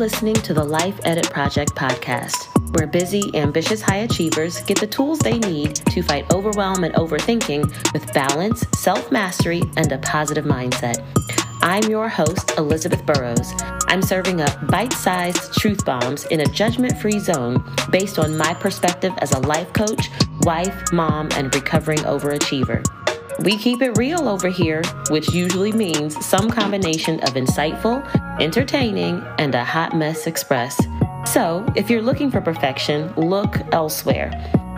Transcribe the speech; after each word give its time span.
listening 0.00 0.32
to 0.32 0.54
the 0.54 0.64
Life 0.64 0.98
Edit 1.04 1.28
Project 1.28 1.74
podcast, 1.74 2.48
where 2.74 2.86
busy, 2.86 3.30
ambitious 3.34 3.82
high 3.82 3.98
achievers 3.98 4.62
get 4.62 4.80
the 4.80 4.86
tools 4.86 5.18
they 5.18 5.38
need 5.40 5.76
to 5.76 6.00
fight 6.02 6.32
overwhelm 6.32 6.84
and 6.84 6.94
overthinking 6.94 7.92
with 7.92 8.10
balance, 8.14 8.64
self 8.78 9.12
mastery, 9.12 9.60
and 9.76 9.92
a 9.92 9.98
positive 9.98 10.46
mindset. 10.46 11.04
I'm 11.60 11.84
your 11.90 12.08
host, 12.08 12.52
Elizabeth 12.56 13.04
Burrows. 13.04 13.52
I'm 13.88 14.00
serving 14.00 14.40
up 14.40 14.66
bite 14.68 14.94
sized 14.94 15.52
truth 15.58 15.84
bombs 15.84 16.24
in 16.26 16.40
a 16.40 16.46
judgment 16.46 16.98
free 16.98 17.18
zone 17.18 17.62
based 17.90 18.18
on 18.18 18.38
my 18.38 18.54
perspective 18.54 19.12
as 19.18 19.32
a 19.32 19.40
life 19.40 19.70
coach, 19.74 20.08
wife, 20.44 20.82
mom, 20.94 21.28
and 21.32 21.54
recovering 21.54 21.98
overachiever. 21.98 22.82
We 23.38 23.56
keep 23.56 23.80
it 23.80 23.96
real 23.96 24.28
over 24.28 24.48
here, 24.48 24.82
which 25.08 25.32
usually 25.32 25.72
means 25.72 26.24
some 26.24 26.50
combination 26.50 27.20
of 27.20 27.30
insightful, 27.30 28.04
entertaining, 28.40 29.24
and 29.38 29.54
a 29.54 29.64
hot 29.64 29.96
mess 29.96 30.26
express. 30.26 30.80
So, 31.24 31.64
if 31.76 31.88
you're 31.88 32.02
looking 32.02 32.30
for 32.30 32.40
perfection, 32.40 33.12
look 33.14 33.56
elsewhere. 33.72 34.30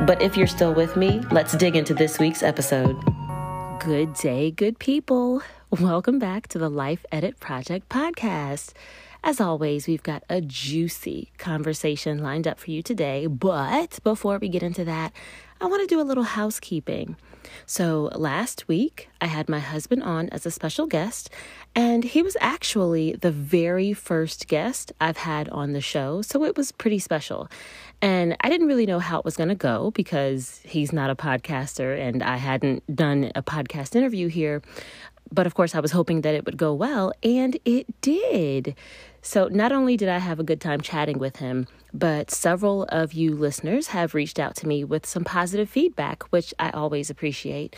But 0.06 0.20
if 0.20 0.36
you're 0.36 0.46
still 0.46 0.74
with 0.74 0.96
me, 0.96 1.20
let's 1.30 1.56
dig 1.56 1.76
into 1.76 1.94
this 1.94 2.18
week's 2.18 2.42
episode. 2.42 2.96
Good 3.80 4.14
day, 4.14 4.50
good 4.50 4.78
people. 4.78 5.42
Welcome 5.70 6.18
back 6.18 6.46
to 6.48 6.58
the 6.58 6.68
Life 6.68 7.04
Edit 7.10 7.40
Project 7.40 7.88
podcast. 7.88 8.74
As 9.24 9.40
always, 9.40 9.86
we've 9.86 10.02
got 10.02 10.24
a 10.28 10.40
juicy 10.40 11.30
conversation 11.38 12.18
lined 12.18 12.48
up 12.48 12.58
for 12.58 12.72
you 12.72 12.82
today. 12.82 13.26
But 13.26 14.00
before 14.02 14.38
we 14.38 14.48
get 14.48 14.64
into 14.64 14.84
that, 14.84 15.12
I 15.62 15.66
want 15.66 15.80
to 15.80 15.86
do 15.86 16.00
a 16.00 16.02
little 16.02 16.24
housekeeping. 16.24 17.14
So, 17.66 18.10
last 18.16 18.66
week, 18.66 19.08
I 19.20 19.26
had 19.26 19.48
my 19.48 19.60
husband 19.60 20.02
on 20.02 20.28
as 20.30 20.44
a 20.44 20.50
special 20.50 20.88
guest, 20.88 21.30
and 21.76 22.02
he 22.02 22.20
was 22.20 22.36
actually 22.40 23.12
the 23.12 23.30
very 23.30 23.92
first 23.92 24.48
guest 24.48 24.90
I've 25.00 25.18
had 25.18 25.48
on 25.50 25.72
the 25.72 25.80
show. 25.80 26.20
So, 26.20 26.42
it 26.42 26.56
was 26.56 26.72
pretty 26.72 26.98
special. 26.98 27.48
And 28.00 28.36
I 28.40 28.48
didn't 28.48 28.66
really 28.66 28.86
know 28.86 28.98
how 28.98 29.20
it 29.20 29.24
was 29.24 29.36
going 29.36 29.50
to 29.50 29.54
go 29.54 29.92
because 29.92 30.60
he's 30.64 30.92
not 30.92 31.10
a 31.10 31.14
podcaster, 31.14 31.96
and 31.96 32.24
I 32.24 32.38
hadn't 32.38 32.82
done 32.96 33.30
a 33.36 33.42
podcast 33.42 33.94
interview 33.94 34.26
here. 34.26 34.62
But 35.30 35.46
of 35.46 35.54
course, 35.54 35.76
I 35.76 35.80
was 35.80 35.92
hoping 35.92 36.22
that 36.22 36.34
it 36.34 36.44
would 36.44 36.56
go 36.56 36.74
well, 36.74 37.12
and 37.22 37.56
it 37.64 37.86
did. 38.00 38.74
So, 39.20 39.46
not 39.46 39.70
only 39.70 39.96
did 39.96 40.08
I 40.08 40.18
have 40.18 40.40
a 40.40 40.44
good 40.44 40.60
time 40.60 40.80
chatting 40.80 41.20
with 41.20 41.36
him, 41.36 41.68
but 41.92 42.30
several 42.30 42.84
of 42.84 43.12
you 43.12 43.34
listeners 43.34 43.88
have 43.88 44.14
reached 44.14 44.38
out 44.38 44.56
to 44.56 44.68
me 44.68 44.84
with 44.84 45.06
some 45.06 45.24
positive 45.24 45.68
feedback, 45.68 46.22
which 46.30 46.54
I 46.58 46.70
always 46.70 47.10
appreciate. 47.10 47.76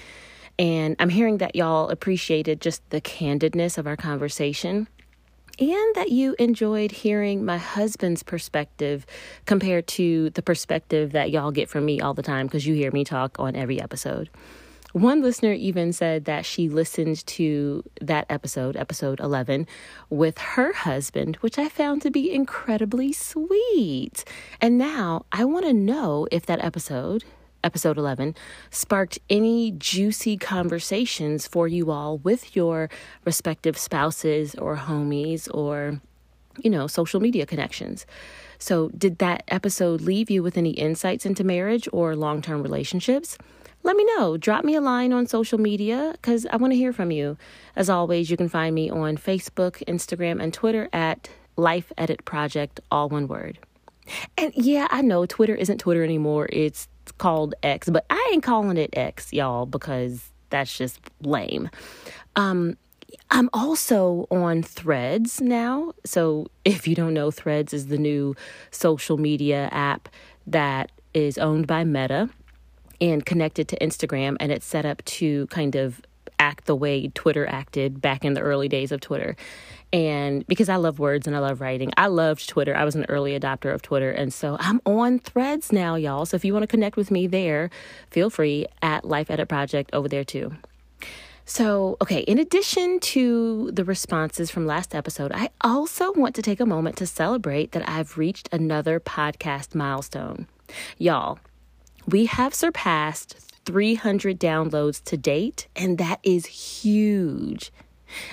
And 0.58 0.94
I'm 0.98 1.08
hearing 1.08 1.38
that 1.38 1.56
y'all 1.56 1.88
appreciated 1.88 2.60
just 2.60 2.88
the 2.90 3.00
candidness 3.00 3.76
of 3.76 3.86
our 3.86 3.96
conversation 3.96 4.86
and 5.58 5.94
that 5.94 6.10
you 6.10 6.34
enjoyed 6.38 6.90
hearing 6.90 7.44
my 7.44 7.58
husband's 7.58 8.22
perspective 8.22 9.06
compared 9.46 9.86
to 9.86 10.30
the 10.30 10.42
perspective 10.42 11.12
that 11.12 11.30
y'all 11.30 11.52
get 11.52 11.68
from 11.68 11.84
me 11.84 12.00
all 12.00 12.14
the 12.14 12.22
time 12.22 12.46
because 12.46 12.66
you 12.66 12.74
hear 12.74 12.90
me 12.90 13.04
talk 13.04 13.38
on 13.38 13.54
every 13.54 13.80
episode. 13.80 14.28
One 14.94 15.22
listener 15.22 15.52
even 15.52 15.92
said 15.92 16.24
that 16.26 16.46
she 16.46 16.68
listened 16.68 17.26
to 17.26 17.82
that 18.00 18.26
episode, 18.30 18.76
episode 18.76 19.18
11, 19.18 19.66
with 20.08 20.38
her 20.38 20.72
husband, 20.72 21.34
which 21.40 21.58
I 21.58 21.68
found 21.68 22.00
to 22.02 22.12
be 22.12 22.32
incredibly 22.32 23.12
sweet. 23.12 24.24
And 24.60 24.78
now 24.78 25.26
I 25.32 25.46
want 25.46 25.66
to 25.66 25.72
know 25.72 26.28
if 26.30 26.46
that 26.46 26.62
episode, 26.62 27.24
episode 27.64 27.98
11, 27.98 28.36
sparked 28.70 29.18
any 29.28 29.72
juicy 29.72 30.36
conversations 30.36 31.48
for 31.48 31.66
you 31.66 31.90
all 31.90 32.18
with 32.18 32.54
your 32.54 32.88
respective 33.24 33.76
spouses 33.76 34.54
or 34.54 34.76
homies 34.76 35.52
or, 35.52 36.00
you 36.62 36.70
know, 36.70 36.86
social 36.86 37.18
media 37.18 37.46
connections. 37.46 38.06
So, 38.60 38.90
did 38.90 39.18
that 39.18 39.42
episode 39.48 40.02
leave 40.02 40.30
you 40.30 40.44
with 40.44 40.56
any 40.56 40.70
insights 40.70 41.26
into 41.26 41.42
marriage 41.42 41.88
or 41.92 42.14
long 42.14 42.40
term 42.42 42.62
relationships? 42.62 43.36
Let 43.84 43.96
me 43.96 44.04
know. 44.16 44.36
Drop 44.36 44.64
me 44.64 44.74
a 44.74 44.80
line 44.80 45.12
on 45.12 45.26
social 45.26 45.58
media 45.58 46.10
because 46.12 46.46
I 46.46 46.56
want 46.56 46.72
to 46.72 46.76
hear 46.76 46.92
from 46.92 47.10
you. 47.10 47.36
As 47.76 47.90
always, 47.90 48.30
you 48.30 48.36
can 48.36 48.48
find 48.48 48.74
me 48.74 48.90
on 48.90 49.16
Facebook, 49.18 49.84
Instagram, 49.84 50.42
and 50.42 50.52
Twitter 50.52 50.88
at 50.92 51.28
Life 51.56 51.92
Edit 51.96 52.24
Project, 52.24 52.80
all 52.90 53.10
one 53.10 53.28
word. 53.28 53.58
And 54.36 54.52
yeah, 54.56 54.88
I 54.90 55.02
know 55.02 55.26
Twitter 55.26 55.54
isn't 55.54 55.78
Twitter 55.78 56.02
anymore. 56.02 56.48
It's 56.50 56.88
called 57.18 57.54
X, 57.62 57.90
but 57.90 58.06
I 58.08 58.30
ain't 58.32 58.42
calling 58.42 58.78
it 58.78 58.90
X, 58.94 59.32
y'all, 59.32 59.66
because 59.66 60.30
that's 60.48 60.76
just 60.76 60.98
lame. 61.20 61.68
Um, 62.36 62.78
I'm 63.30 63.50
also 63.52 64.26
on 64.30 64.62
Threads 64.62 65.42
now. 65.42 65.92
So 66.06 66.46
if 66.64 66.88
you 66.88 66.94
don't 66.94 67.14
know, 67.14 67.30
Threads 67.30 67.74
is 67.74 67.88
the 67.88 67.98
new 67.98 68.34
social 68.70 69.18
media 69.18 69.68
app 69.72 70.08
that 70.46 70.90
is 71.12 71.36
owned 71.36 71.66
by 71.66 71.84
Meta 71.84 72.30
and 73.00 73.24
connected 73.24 73.68
to 73.68 73.78
Instagram, 73.78 74.36
and 74.40 74.52
it's 74.52 74.66
set 74.66 74.86
up 74.86 75.04
to 75.04 75.46
kind 75.48 75.74
of 75.74 76.00
act 76.38 76.66
the 76.66 76.76
way 76.76 77.08
Twitter 77.08 77.46
acted 77.46 78.00
back 78.00 78.24
in 78.24 78.34
the 78.34 78.40
early 78.40 78.68
days 78.68 78.92
of 78.92 79.00
Twitter. 79.00 79.36
And 79.92 80.44
because 80.48 80.68
I 80.68 80.76
love 80.76 80.98
words 80.98 81.26
and 81.26 81.36
I 81.36 81.38
love 81.38 81.60
writing, 81.60 81.92
I 81.96 82.08
loved 82.08 82.48
Twitter. 82.48 82.76
I 82.76 82.84
was 82.84 82.96
an 82.96 83.06
early 83.08 83.38
adopter 83.38 83.72
of 83.72 83.80
Twitter. 83.82 84.10
And 84.10 84.32
so 84.32 84.56
I'm 84.58 84.80
on 84.84 85.20
threads 85.20 85.72
now, 85.72 85.94
y'all. 85.94 86.26
So 86.26 86.34
if 86.34 86.44
you 86.44 86.52
want 86.52 86.64
to 86.64 86.68
connect 86.68 86.96
with 86.96 87.10
me 87.10 87.28
there, 87.28 87.70
feel 88.10 88.28
free 88.28 88.66
at 88.82 89.04
Life 89.04 89.30
Edit 89.30 89.48
Project 89.48 89.90
over 89.92 90.08
there 90.08 90.24
too. 90.24 90.52
So, 91.46 91.98
okay, 92.00 92.20
in 92.20 92.38
addition 92.38 93.00
to 93.00 93.70
the 93.70 93.84
responses 93.84 94.50
from 94.50 94.66
last 94.66 94.94
episode, 94.94 95.30
I 95.32 95.50
also 95.60 96.12
want 96.14 96.34
to 96.36 96.42
take 96.42 96.58
a 96.58 96.66
moment 96.66 96.96
to 96.96 97.06
celebrate 97.06 97.72
that 97.72 97.86
I've 97.86 98.16
reached 98.16 98.48
another 98.50 98.98
podcast 98.98 99.74
milestone. 99.74 100.46
Y'all, 100.96 101.38
we 102.06 102.26
have 102.26 102.54
surpassed 102.54 103.36
300 103.64 104.38
downloads 104.38 105.02
to 105.04 105.16
date, 105.16 105.68
and 105.74 105.98
that 105.98 106.20
is 106.22 106.46
huge. 106.46 107.72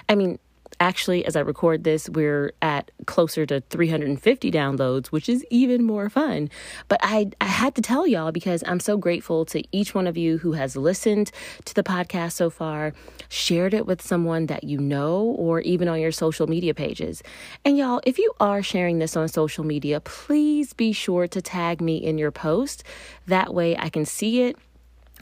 I 0.09 0.15
mean, 0.15 0.39
actually, 0.81 1.23
as 1.23 1.35
I 1.35 1.41
record 1.41 1.83
this, 1.83 2.09
we're 2.09 2.53
at 2.61 2.89
closer 3.05 3.45
to 3.45 3.61
350 3.61 4.51
downloads, 4.51 5.07
which 5.07 5.29
is 5.29 5.45
even 5.51 5.83
more 5.83 6.09
fun. 6.09 6.49
But 6.87 6.99
I, 7.03 7.29
I 7.39 7.45
had 7.45 7.75
to 7.75 7.83
tell 7.83 8.07
y'all 8.07 8.31
because 8.31 8.63
I'm 8.65 8.79
so 8.79 8.97
grateful 8.97 9.45
to 9.45 9.63
each 9.71 9.93
one 9.93 10.07
of 10.07 10.17
you 10.17 10.39
who 10.39 10.53
has 10.53 10.75
listened 10.75 11.31
to 11.65 11.75
the 11.75 11.83
podcast 11.83 12.31
so 12.31 12.49
far, 12.49 12.93
shared 13.29 13.75
it 13.75 13.85
with 13.85 14.01
someone 14.01 14.47
that 14.47 14.63
you 14.63 14.79
know, 14.79 15.21
or 15.21 15.61
even 15.61 15.87
on 15.87 16.01
your 16.01 16.11
social 16.11 16.47
media 16.47 16.73
pages. 16.73 17.21
And 17.63 17.77
y'all, 17.77 18.01
if 18.03 18.17
you 18.17 18.33
are 18.39 18.63
sharing 18.63 18.97
this 18.97 19.15
on 19.15 19.27
social 19.27 19.63
media, 19.63 19.99
please 19.99 20.73
be 20.73 20.93
sure 20.93 21.27
to 21.27 21.41
tag 21.43 21.79
me 21.79 21.97
in 21.97 22.17
your 22.17 22.31
post. 22.31 22.83
That 23.27 23.53
way 23.53 23.77
I 23.77 23.89
can 23.89 24.05
see 24.05 24.41
it. 24.41 24.57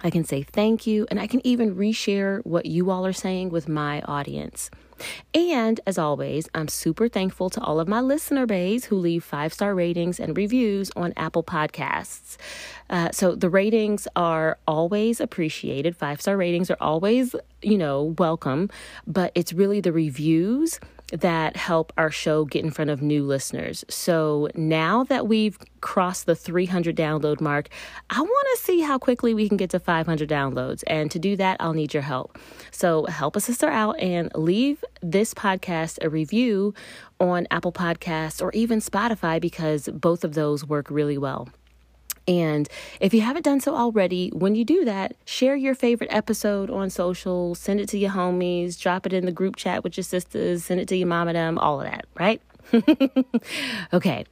I 0.01 0.09
can 0.09 0.23
say 0.23 0.43
thank 0.43 0.87
you, 0.87 1.05
and 1.11 1.19
I 1.19 1.27
can 1.27 1.45
even 1.45 1.75
reshare 1.75 2.45
what 2.45 2.65
you 2.65 2.89
all 2.89 3.05
are 3.05 3.11
saying 3.11 3.49
with 3.49 3.67
my 3.67 3.99
audience. 4.03 4.71
And 5.33 5.79
as 5.85 5.97
always, 5.97 6.49
I'm 6.53 6.67
super 6.67 7.07
thankful 7.07 7.49
to 7.51 7.61
all 7.61 7.79
of 7.79 7.87
my 7.87 8.01
listener 8.01 8.45
bays 8.45 8.85
who 8.85 8.95
leave 8.95 9.23
five 9.23 9.53
star 9.53 9.75
ratings 9.75 10.19
and 10.19 10.35
reviews 10.35 10.91
on 10.95 11.13
Apple 11.17 11.43
Podcasts. 11.43 12.37
Uh, 12.89 13.09
so 13.11 13.35
the 13.35 13.49
ratings 13.49 14.07
are 14.15 14.57
always 14.67 15.19
appreciated. 15.19 15.95
Five 15.95 16.21
star 16.21 16.37
ratings 16.37 16.71
are 16.71 16.77
always, 16.79 17.35
you 17.61 17.77
know, 17.77 18.15
welcome, 18.17 18.69
but 19.05 19.31
it's 19.35 19.53
really 19.53 19.81
the 19.81 19.91
reviews 19.91 20.79
that 21.11 21.55
help 21.55 21.91
our 21.97 22.11
show 22.11 22.45
get 22.45 22.63
in 22.63 22.71
front 22.71 22.89
of 22.89 23.01
new 23.01 23.23
listeners. 23.23 23.83
So 23.89 24.49
now 24.55 25.03
that 25.05 25.27
we've 25.27 25.57
crossed 25.81 26.25
the 26.25 26.35
300 26.35 26.95
download 26.95 27.41
mark, 27.41 27.69
I 28.09 28.21
want 28.21 28.47
to 28.55 28.63
see 28.63 28.81
how 28.81 28.97
quickly 28.97 29.33
we 29.33 29.47
can 29.47 29.57
get 29.57 29.69
to 29.71 29.79
500 29.79 30.29
downloads. 30.29 30.83
And 30.87 31.09
to 31.11 31.19
do 31.19 31.35
that, 31.37 31.57
I'll 31.59 31.73
need 31.73 31.93
your 31.93 32.03
help. 32.03 32.37
So 32.71 33.05
help 33.05 33.35
a 33.35 33.41
sister 33.41 33.67
out 33.67 33.99
and 33.99 34.31
leave 34.35 34.83
this 35.01 35.33
podcast 35.33 35.97
a 36.03 36.09
review 36.09 36.73
on 37.19 37.47
Apple 37.51 37.71
Podcasts 37.71 38.41
or 38.41 38.51
even 38.53 38.79
Spotify 38.79 39.41
because 39.41 39.89
both 39.91 40.23
of 40.23 40.33
those 40.33 40.65
work 40.65 40.89
really 40.89 41.17
well. 41.17 41.49
And 42.27 42.69
if 42.99 43.13
you 43.13 43.21
haven't 43.21 43.43
done 43.43 43.59
so 43.59 43.75
already, 43.75 44.29
when 44.29 44.55
you 44.55 44.65
do 44.65 44.85
that, 44.85 45.15
share 45.25 45.55
your 45.55 45.75
favorite 45.75 46.09
episode 46.11 46.69
on 46.69 46.89
social, 46.89 47.55
send 47.55 47.79
it 47.79 47.89
to 47.89 47.97
your 47.97 48.11
homies, 48.11 48.79
drop 48.79 49.05
it 49.05 49.13
in 49.13 49.25
the 49.25 49.31
group 49.31 49.55
chat 49.55 49.83
with 49.83 49.97
your 49.97 50.03
sisters, 50.03 50.65
send 50.65 50.79
it 50.79 50.87
to 50.89 50.95
your 50.95 51.07
mom 51.07 51.27
and 51.27 51.35
them, 51.35 51.57
all 51.57 51.81
of 51.81 51.87
that, 51.87 52.05
right? 52.19 52.41
okay, 53.93 54.25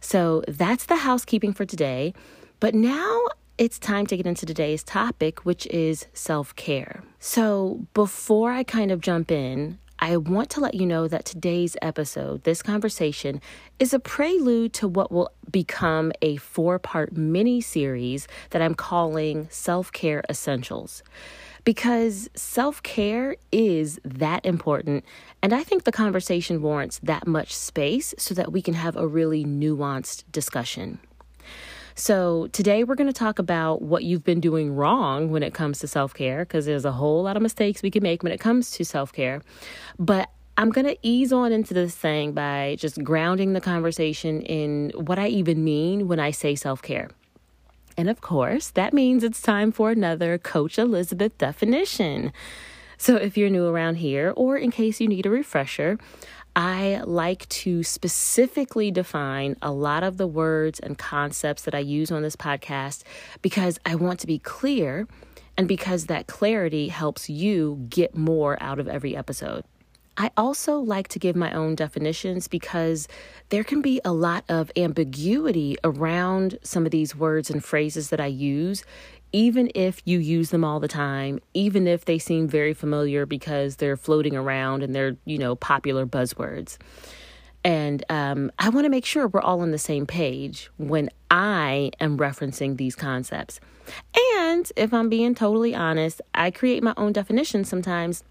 so 0.00 0.42
that's 0.48 0.86
the 0.86 0.96
housekeeping 0.96 1.52
for 1.52 1.64
today. 1.64 2.12
But 2.60 2.74
now 2.74 3.26
it's 3.58 3.78
time 3.78 4.06
to 4.06 4.16
get 4.16 4.26
into 4.26 4.46
today's 4.46 4.82
topic, 4.82 5.44
which 5.44 5.66
is 5.66 6.06
self 6.12 6.54
care. 6.56 7.02
So 7.20 7.86
before 7.94 8.52
I 8.52 8.64
kind 8.64 8.90
of 8.90 9.00
jump 9.00 9.30
in, 9.30 9.78
I 9.98 10.16
want 10.16 10.50
to 10.50 10.60
let 10.60 10.74
you 10.74 10.86
know 10.86 11.08
that 11.08 11.24
today's 11.24 11.76
episode, 11.80 12.44
this 12.44 12.62
conversation, 12.62 13.40
is 13.78 13.94
a 13.94 13.98
prelude 13.98 14.72
to 14.74 14.88
what 14.88 15.10
will 15.10 15.30
become 15.50 16.12
a 16.20 16.36
four 16.36 16.78
part 16.78 17.16
mini 17.16 17.60
series 17.60 18.28
that 18.50 18.60
I'm 18.60 18.74
calling 18.74 19.48
Self 19.50 19.92
Care 19.92 20.22
Essentials. 20.28 21.02
because 21.64 22.28
self 22.34 22.82
care 22.82 23.36
is 23.50 23.98
that 24.04 24.44
important. 24.44 25.04
And 25.42 25.52
I 25.54 25.62
think 25.64 25.84
the 25.84 25.92
conversation 25.92 26.60
warrants 26.60 26.98
that 27.02 27.26
much 27.26 27.54
space 27.54 28.14
so 28.18 28.34
that 28.34 28.52
we 28.52 28.60
can 28.62 28.74
have 28.74 28.96
a 28.96 29.06
really 29.06 29.44
nuanced 29.44 30.24
discussion. 30.30 30.98
So, 31.96 32.48
today 32.48 32.82
we're 32.82 32.96
going 32.96 33.06
to 33.06 33.12
talk 33.12 33.38
about 33.38 33.80
what 33.80 34.02
you've 34.02 34.24
been 34.24 34.40
doing 34.40 34.74
wrong 34.74 35.30
when 35.30 35.44
it 35.44 35.54
comes 35.54 35.78
to 35.78 35.86
self 35.86 36.12
care, 36.12 36.44
because 36.44 36.66
there's 36.66 36.84
a 36.84 36.90
whole 36.90 37.22
lot 37.22 37.36
of 37.36 37.42
mistakes 37.42 37.82
we 37.82 37.90
can 37.90 38.02
make 38.02 38.24
when 38.24 38.32
it 38.32 38.40
comes 38.40 38.72
to 38.72 38.84
self 38.84 39.12
care. 39.12 39.42
But 39.96 40.28
I'm 40.56 40.70
going 40.70 40.88
to 40.88 40.98
ease 41.02 41.32
on 41.32 41.52
into 41.52 41.72
this 41.72 41.94
thing 41.94 42.32
by 42.32 42.76
just 42.80 43.02
grounding 43.04 43.52
the 43.52 43.60
conversation 43.60 44.42
in 44.42 44.90
what 44.96 45.20
I 45.20 45.28
even 45.28 45.62
mean 45.62 46.08
when 46.08 46.18
I 46.18 46.32
say 46.32 46.56
self 46.56 46.82
care. 46.82 47.10
And 47.96 48.10
of 48.10 48.20
course, 48.20 48.70
that 48.70 48.92
means 48.92 49.22
it's 49.22 49.40
time 49.40 49.70
for 49.70 49.92
another 49.92 50.36
Coach 50.36 50.80
Elizabeth 50.80 51.38
definition. 51.38 52.32
So, 52.98 53.14
if 53.14 53.36
you're 53.36 53.50
new 53.50 53.66
around 53.66 53.96
here, 53.96 54.32
or 54.34 54.56
in 54.56 54.72
case 54.72 55.00
you 55.00 55.06
need 55.06 55.26
a 55.26 55.30
refresher, 55.30 55.98
I 56.56 57.02
like 57.04 57.48
to 57.48 57.82
specifically 57.82 58.92
define 58.92 59.56
a 59.60 59.72
lot 59.72 60.04
of 60.04 60.18
the 60.18 60.26
words 60.26 60.78
and 60.78 60.96
concepts 60.96 61.62
that 61.62 61.74
I 61.74 61.80
use 61.80 62.12
on 62.12 62.22
this 62.22 62.36
podcast 62.36 63.02
because 63.42 63.80
I 63.84 63.96
want 63.96 64.20
to 64.20 64.26
be 64.28 64.38
clear 64.38 65.08
and 65.56 65.66
because 65.66 66.06
that 66.06 66.28
clarity 66.28 66.88
helps 66.88 67.28
you 67.28 67.86
get 67.88 68.16
more 68.16 68.56
out 68.62 68.78
of 68.78 68.86
every 68.86 69.16
episode. 69.16 69.64
I 70.16 70.30
also 70.36 70.78
like 70.78 71.08
to 71.08 71.18
give 71.18 71.34
my 71.34 71.52
own 71.52 71.74
definitions 71.74 72.46
because 72.46 73.08
there 73.48 73.64
can 73.64 73.82
be 73.82 74.00
a 74.04 74.12
lot 74.12 74.44
of 74.48 74.70
ambiguity 74.76 75.76
around 75.82 76.58
some 76.62 76.84
of 76.84 76.92
these 76.92 77.16
words 77.16 77.50
and 77.50 77.64
phrases 77.64 78.10
that 78.10 78.20
I 78.20 78.26
use, 78.26 78.84
even 79.34 79.68
if 79.74 80.00
you 80.04 80.20
use 80.20 80.50
them 80.50 80.64
all 80.64 80.78
the 80.78 80.86
time, 80.86 81.40
even 81.54 81.88
if 81.88 82.04
they 82.04 82.20
seem 82.20 82.46
very 82.46 82.72
familiar 82.72 83.26
because 83.26 83.76
they're 83.76 83.96
floating 83.96 84.36
around 84.36 84.84
and 84.84 84.94
they're, 84.94 85.16
you 85.24 85.38
know, 85.38 85.56
popular 85.56 86.06
buzzwords. 86.06 86.78
And 87.64 88.04
um, 88.08 88.52
I 88.60 88.68
want 88.68 88.84
to 88.84 88.90
make 88.90 89.04
sure 89.04 89.26
we're 89.26 89.40
all 89.40 89.60
on 89.60 89.72
the 89.72 89.78
same 89.78 90.06
page 90.06 90.70
when 90.76 91.10
I 91.32 91.90
am 91.98 92.16
referencing 92.16 92.76
these 92.76 92.94
concepts. 92.94 93.58
And 94.38 94.70
if 94.76 94.94
I'm 94.94 95.08
being 95.08 95.34
totally 95.34 95.74
honest, 95.74 96.22
I 96.32 96.52
create 96.52 96.84
my 96.84 96.94
own 96.96 97.12
definitions 97.12 97.68
sometimes 97.68 98.22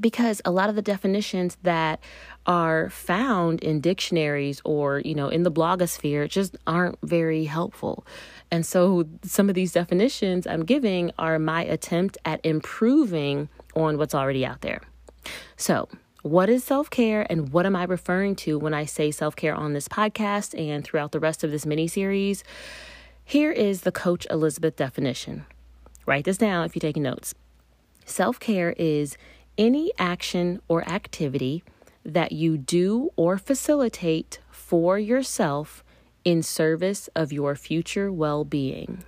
because 0.00 0.42
a 0.44 0.50
lot 0.50 0.68
of 0.68 0.76
the 0.76 0.82
definitions 0.82 1.56
that 1.62 2.00
are 2.46 2.90
found 2.90 3.62
in 3.62 3.80
dictionaries 3.80 4.60
or 4.64 5.00
you 5.00 5.14
know 5.14 5.28
in 5.28 5.42
the 5.42 5.52
blogosphere 5.52 6.28
just 6.28 6.56
aren't 6.66 6.98
very 7.02 7.44
helpful 7.44 8.06
and 8.54 8.64
so 8.64 9.04
some 9.22 9.48
of 9.48 9.54
these 9.54 9.72
definitions 9.72 10.46
i'm 10.46 10.64
giving 10.64 11.10
are 11.18 11.38
my 11.38 11.62
attempt 11.64 12.16
at 12.24 12.40
improving 12.44 13.48
on 13.74 13.98
what's 13.98 14.14
already 14.14 14.46
out 14.46 14.60
there 14.60 14.80
so 15.56 15.88
what 16.24 16.48
is 16.48 16.64
self 16.64 16.88
care 16.88 17.26
and 17.28 17.50
what 17.50 17.66
am 17.66 17.76
I 17.76 17.84
referring 17.84 18.34
to 18.36 18.58
when 18.58 18.72
I 18.72 18.86
say 18.86 19.10
self 19.10 19.36
care 19.36 19.54
on 19.54 19.74
this 19.74 19.88
podcast 19.88 20.58
and 20.58 20.82
throughout 20.82 21.12
the 21.12 21.20
rest 21.20 21.44
of 21.44 21.50
this 21.50 21.66
mini 21.66 21.86
series? 21.86 22.42
Here 23.26 23.52
is 23.52 23.82
the 23.82 23.92
Coach 23.92 24.26
Elizabeth 24.30 24.74
definition. 24.74 25.44
Write 26.06 26.24
this 26.24 26.38
down 26.38 26.64
if 26.64 26.74
you're 26.74 26.80
taking 26.80 27.02
notes. 27.02 27.34
Self 28.06 28.40
care 28.40 28.74
is 28.78 29.18
any 29.58 29.92
action 29.98 30.62
or 30.66 30.88
activity 30.88 31.62
that 32.06 32.32
you 32.32 32.56
do 32.56 33.10
or 33.16 33.36
facilitate 33.36 34.38
for 34.50 34.98
yourself 34.98 35.83
in 36.24 36.42
service 36.42 37.08
of 37.14 37.32
your 37.32 37.54
future 37.54 38.12
well 38.12 38.44
being. 38.44 39.04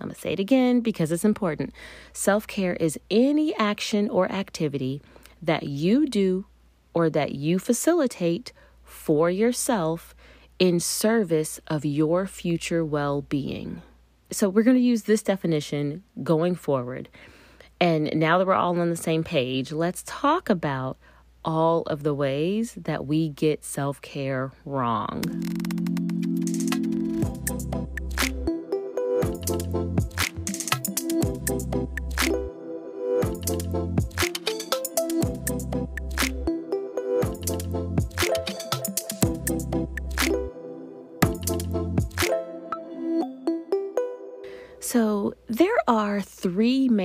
I'm 0.00 0.08
going 0.08 0.14
to 0.14 0.20
say 0.20 0.32
it 0.32 0.40
again 0.40 0.80
because 0.80 1.12
it's 1.12 1.24
important. 1.24 1.72
Self 2.12 2.46
care 2.46 2.74
is 2.74 2.98
any 3.10 3.54
action 3.56 4.08
or 4.08 4.30
activity 4.32 5.02
that 5.42 5.64
you 5.64 6.06
do 6.06 6.46
or 6.94 7.10
that 7.10 7.34
you 7.34 7.58
facilitate 7.58 8.52
for 8.82 9.30
yourself 9.30 10.14
in 10.58 10.80
service 10.80 11.60
of 11.66 11.84
your 11.84 12.26
future 12.26 12.84
well 12.84 13.22
being. 13.22 13.82
So, 14.30 14.48
we're 14.48 14.62
going 14.62 14.76
to 14.76 14.82
use 14.82 15.02
this 15.02 15.22
definition 15.22 16.02
going 16.22 16.54
forward. 16.54 17.08
And 17.80 18.10
now 18.14 18.38
that 18.38 18.46
we're 18.46 18.54
all 18.54 18.78
on 18.78 18.90
the 18.90 18.96
same 18.96 19.24
page, 19.24 19.72
let's 19.72 20.02
talk 20.06 20.50
about 20.50 20.98
all 21.44 21.82
of 21.82 22.02
the 22.02 22.14
ways 22.14 22.74
that 22.74 23.06
we 23.06 23.28
get 23.30 23.64
self 23.64 24.00
care 24.02 24.52
wrong. 24.64 25.22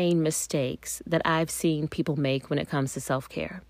Main 0.05 0.21
mistakes 0.21 1.01
that 1.07 1.23
I've 1.25 1.49
seen 1.49 1.87
people 1.87 2.15
make 2.15 2.49
when 2.49 2.59
it 2.59 2.69
comes 2.69 2.93
to 2.93 3.01
self 3.01 3.27
care. 3.27 3.61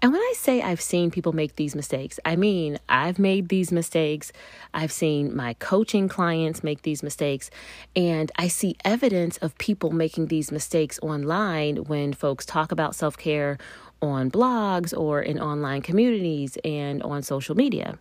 And 0.00 0.10
when 0.10 0.22
I 0.22 0.34
say 0.34 0.62
I've 0.62 0.80
seen 0.80 1.10
people 1.10 1.32
make 1.32 1.56
these 1.56 1.76
mistakes, 1.76 2.18
I 2.24 2.34
mean 2.34 2.78
I've 2.88 3.18
made 3.18 3.48
these 3.48 3.70
mistakes. 3.70 4.32
I've 4.72 4.90
seen 4.90 5.36
my 5.36 5.54
coaching 5.54 6.08
clients 6.08 6.64
make 6.64 6.82
these 6.82 7.02
mistakes. 7.02 7.50
And 7.94 8.32
I 8.36 8.48
see 8.48 8.76
evidence 8.84 9.36
of 9.38 9.56
people 9.58 9.90
making 9.90 10.26
these 10.26 10.50
mistakes 10.50 10.98
online 11.02 11.76
when 11.92 12.14
folks 12.14 12.46
talk 12.46 12.72
about 12.72 12.96
self 12.96 13.16
care 13.16 13.58
on 14.02 14.30
blogs 14.30 14.96
or 14.96 15.22
in 15.22 15.38
online 15.38 15.82
communities 15.82 16.58
and 16.64 17.02
on 17.02 17.22
social 17.22 17.54
media. 17.54 17.98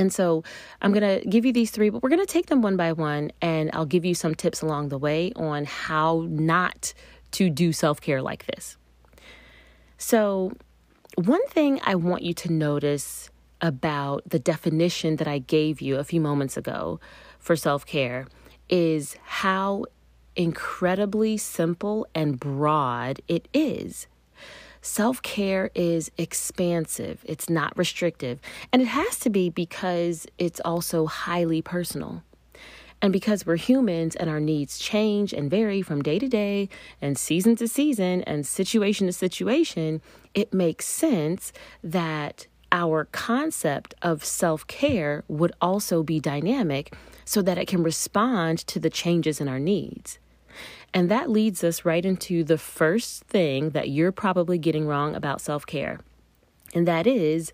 And 0.00 0.10
so 0.10 0.42
I'm 0.80 0.92
going 0.92 1.20
to 1.20 1.28
give 1.28 1.44
you 1.44 1.52
these 1.52 1.70
three, 1.70 1.90
but 1.90 2.02
we're 2.02 2.08
going 2.08 2.24
to 2.24 2.32
take 2.32 2.46
them 2.46 2.62
one 2.62 2.78
by 2.78 2.92
one, 2.92 3.32
and 3.42 3.68
I'll 3.74 3.84
give 3.84 4.06
you 4.06 4.14
some 4.14 4.34
tips 4.34 4.62
along 4.62 4.88
the 4.88 4.96
way 4.96 5.30
on 5.36 5.66
how 5.66 6.24
not 6.26 6.94
to 7.32 7.50
do 7.50 7.70
self 7.70 8.00
care 8.00 8.22
like 8.22 8.46
this. 8.46 8.78
So, 9.98 10.52
one 11.16 11.46
thing 11.48 11.80
I 11.84 11.96
want 11.96 12.22
you 12.22 12.32
to 12.32 12.50
notice 12.50 13.28
about 13.60 14.22
the 14.26 14.38
definition 14.38 15.16
that 15.16 15.28
I 15.28 15.38
gave 15.38 15.82
you 15.82 15.96
a 15.96 16.04
few 16.04 16.22
moments 16.22 16.56
ago 16.56 16.98
for 17.38 17.54
self 17.54 17.84
care 17.84 18.26
is 18.70 19.18
how 19.22 19.84
incredibly 20.34 21.36
simple 21.36 22.06
and 22.14 22.40
broad 22.40 23.20
it 23.28 23.48
is. 23.52 24.06
Self 24.82 25.20
care 25.22 25.70
is 25.74 26.10
expansive, 26.16 27.22
it's 27.26 27.50
not 27.50 27.76
restrictive, 27.76 28.40
and 28.72 28.80
it 28.80 28.86
has 28.88 29.18
to 29.20 29.30
be 29.30 29.50
because 29.50 30.26
it's 30.38 30.60
also 30.60 31.06
highly 31.06 31.60
personal. 31.60 32.22
And 33.02 33.12
because 33.12 33.46
we're 33.46 33.56
humans 33.56 34.14
and 34.16 34.28
our 34.28 34.40
needs 34.40 34.78
change 34.78 35.32
and 35.32 35.50
vary 35.50 35.80
from 35.80 36.02
day 36.02 36.18
to 36.18 36.28
day 36.28 36.68
and 37.00 37.16
season 37.16 37.56
to 37.56 37.68
season 37.68 38.22
and 38.22 38.46
situation 38.46 39.06
to 39.06 39.12
situation, 39.12 40.02
it 40.34 40.52
makes 40.52 40.86
sense 40.86 41.52
that 41.82 42.46
our 42.72 43.06
concept 43.06 43.94
of 44.00 44.24
self 44.24 44.66
care 44.66 45.24
would 45.28 45.52
also 45.60 46.02
be 46.02 46.20
dynamic 46.20 46.94
so 47.24 47.42
that 47.42 47.58
it 47.58 47.68
can 47.68 47.82
respond 47.82 48.58
to 48.66 48.78
the 48.78 48.90
changes 48.90 49.40
in 49.40 49.48
our 49.48 49.58
needs. 49.60 50.18
And 50.92 51.10
that 51.10 51.30
leads 51.30 51.62
us 51.62 51.84
right 51.84 52.04
into 52.04 52.42
the 52.44 52.58
first 52.58 53.24
thing 53.24 53.70
that 53.70 53.88
you're 53.88 54.12
probably 54.12 54.58
getting 54.58 54.86
wrong 54.86 55.14
about 55.14 55.40
self 55.40 55.66
care, 55.66 56.00
and 56.74 56.86
that 56.88 57.06
is 57.06 57.52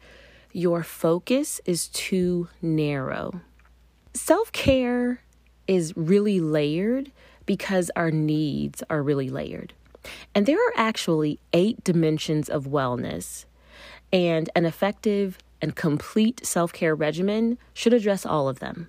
your 0.53 0.83
focus 0.83 1.61
is 1.67 1.89
too 1.89 2.49
narrow. 2.63 3.41
Self 4.15 4.51
care 4.53 5.21
is 5.67 5.95
really 5.97 6.41
layered 6.41 7.13
because 7.45 7.91
our 7.97 8.11
needs 8.11 8.83
are 8.89 9.03
really 9.03 9.29
layered. 9.29 9.75
And 10.35 10.47
there 10.47 10.59
are 10.59 10.73
actually 10.77 11.41
eight 11.53 11.83
dimensions 11.85 12.49
of 12.49 12.65
wellness, 12.65 13.45
and 14.13 14.49
an 14.55 14.65
effective 14.65 15.39
and 15.61 15.75
complete 15.75 16.47
self 16.47 16.73
care 16.73 16.95
regimen 16.95 17.59
should 17.75 17.93
address 17.93 18.25
all 18.25 18.49
of 18.49 18.59
them. 18.61 18.89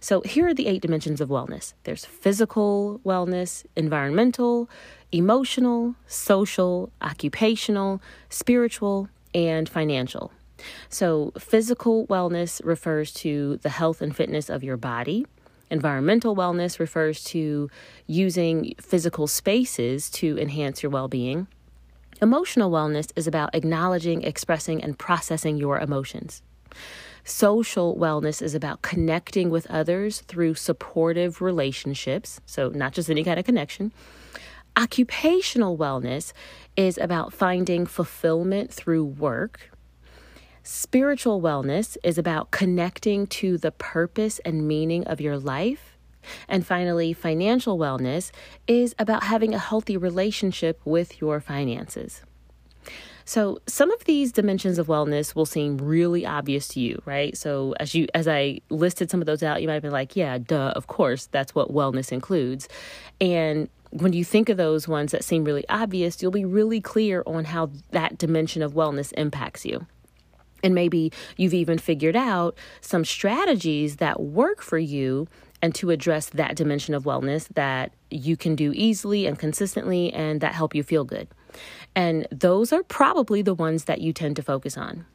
So 0.00 0.20
here 0.22 0.46
are 0.48 0.54
the 0.54 0.66
eight 0.66 0.82
dimensions 0.82 1.20
of 1.20 1.28
wellness 1.28 1.74
there's 1.84 2.04
physical 2.04 3.00
wellness, 3.04 3.64
environmental, 3.76 4.68
emotional, 5.12 5.94
social, 6.06 6.90
occupational, 7.02 8.00
spiritual, 8.28 9.08
and 9.34 9.68
financial. 9.68 10.32
So, 10.88 11.32
physical 11.38 12.06
wellness 12.08 12.60
refers 12.64 13.12
to 13.14 13.58
the 13.58 13.68
health 13.70 14.02
and 14.02 14.14
fitness 14.14 14.50
of 14.50 14.64
your 14.64 14.76
body. 14.76 15.24
Environmental 15.70 16.34
wellness 16.34 16.78
refers 16.78 17.22
to 17.24 17.70
using 18.06 18.74
physical 18.80 19.26
spaces 19.26 20.10
to 20.10 20.38
enhance 20.38 20.82
your 20.82 20.90
well 20.90 21.08
being. 21.08 21.46
Emotional 22.20 22.70
wellness 22.70 23.12
is 23.14 23.26
about 23.26 23.54
acknowledging, 23.54 24.22
expressing, 24.22 24.82
and 24.82 24.98
processing 24.98 25.56
your 25.56 25.78
emotions. 25.78 26.42
Social 27.28 27.94
wellness 27.94 28.40
is 28.40 28.54
about 28.54 28.80
connecting 28.80 29.50
with 29.50 29.66
others 29.70 30.22
through 30.22 30.54
supportive 30.54 31.42
relationships, 31.42 32.40
so 32.46 32.70
not 32.70 32.94
just 32.94 33.10
any 33.10 33.22
kind 33.22 33.38
of 33.38 33.44
connection. 33.44 33.92
Occupational 34.78 35.76
wellness 35.76 36.32
is 36.74 36.96
about 36.96 37.34
finding 37.34 37.84
fulfillment 37.84 38.72
through 38.72 39.04
work. 39.04 39.70
Spiritual 40.62 41.42
wellness 41.42 41.98
is 42.02 42.16
about 42.16 42.50
connecting 42.50 43.26
to 43.26 43.58
the 43.58 43.72
purpose 43.72 44.38
and 44.38 44.66
meaning 44.66 45.04
of 45.06 45.20
your 45.20 45.36
life. 45.36 45.98
And 46.48 46.66
finally, 46.66 47.12
financial 47.12 47.78
wellness 47.78 48.30
is 48.66 48.94
about 48.98 49.24
having 49.24 49.52
a 49.52 49.58
healthy 49.58 49.98
relationship 49.98 50.80
with 50.86 51.20
your 51.20 51.40
finances. 51.40 52.22
So, 53.28 53.58
some 53.66 53.90
of 53.90 54.02
these 54.06 54.32
dimensions 54.32 54.78
of 54.78 54.86
wellness 54.86 55.34
will 55.34 55.44
seem 55.44 55.76
really 55.76 56.24
obvious 56.24 56.66
to 56.68 56.80
you, 56.80 57.02
right? 57.04 57.36
So, 57.36 57.74
as 57.78 57.94
you 57.94 58.06
as 58.14 58.26
I 58.26 58.62
listed 58.70 59.10
some 59.10 59.20
of 59.20 59.26
those 59.26 59.42
out, 59.42 59.60
you 59.60 59.68
might 59.68 59.74
have 59.74 59.82
been 59.82 59.92
like, 59.92 60.16
"Yeah, 60.16 60.38
duh, 60.38 60.72
of 60.74 60.86
course, 60.86 61.26
that's 61.26 61.54
what 61.54 61.70
wellness 61.70 62.10
includes." 62.10 62.70
And 63.20 63.68
when 63.90 64.14
you 64.14 64.24
think 64.24 64.48
of 64.48 64.56
those 64.56 64.88
ones 64.88 65.12
that 65.12 65.24
seem 65.24 65.44
really 65.44 65.68
obvious, 65.68 66.22
you'll 66.22 66.30
be 66.30 66.46
really 66.46 66.80
clear 66.80 67.22
on 67.26 67.44
how 67.44 67.68
that 67.90 68.16
dimension 68.16 68.62
of 68.62 68.72
wellness 68.72 69.12
impacts 69.12 69.66
you. 69.66 69.86
And 70.62 70.74
maybe 70.74 71.12
you've 71.36 71.52
even 71.52 71.76
figured 71.76 72.16
out 72.16 72.56
some 72.80 73.04
strategies 73.04 73.96
that 73.96 74.22
work 74.22 74.62
for 74.62 74.78
you 74.78 75.28
and 75.60 75.74
to 75.74 75.90
address 75.90 76.30
that 76.30 76.56
dimension 76.56 76.94
of 76.94 77.04
wellness 77.04 77.46
that 77.48 77.92
you 78.10 78.38
can 78.38 78.56
do 78.56 78.72
easily 78.74 79.26
and 79.26 79.38
consistently 79.38 80.10
and 80.14 80.40
that 80.40 80.54
help 80.54 80.74
you 80.74 80.82
feel 80.82 81.04
good. 81.04 81.28
And 81.94 82.26
those 82.30 82.72
are 82.72 82.82
probably 82.82 83.42
the 83.42 83.54
ones 83.54 83.84
that 83.84 84.00
you 84.00 84.12
tend 84.12 84.36
to 84.36 84.42
focus 84.42 84.76
on. 84.76 85.06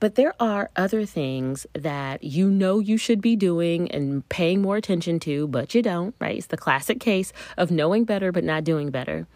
But 0.00 0.14
there 0.14 0.34
are 0.40 0.70
other 0.76 1.04
things 1.04 1.66
that 1.72 2.22
you 2.22 2.48
know 2.50 2.78
you 2.78 2.96
should 2.96 3.20
be 3.20 3.34
doing 3.34 3.90
and 3.90 4.28
paying 4.28 4.62
more 4.62 4.76
attention 4.76 5.18
to, 5.20 5.48
but 5.48 5.74
you 5.74 5.82
don't, 5.82 6.14
right? 6.20 6.36
It's 6.36 6.46
the 6.46 6.56
classic 6.56 7.00
case 7.00 7.32
of 7.56 7.70
knowing 7.70 8.04
better 8.04 8.30
but 8.30 8.44
not 8.44 8.62
doing 8.62 8.90
better. 8.90 9.26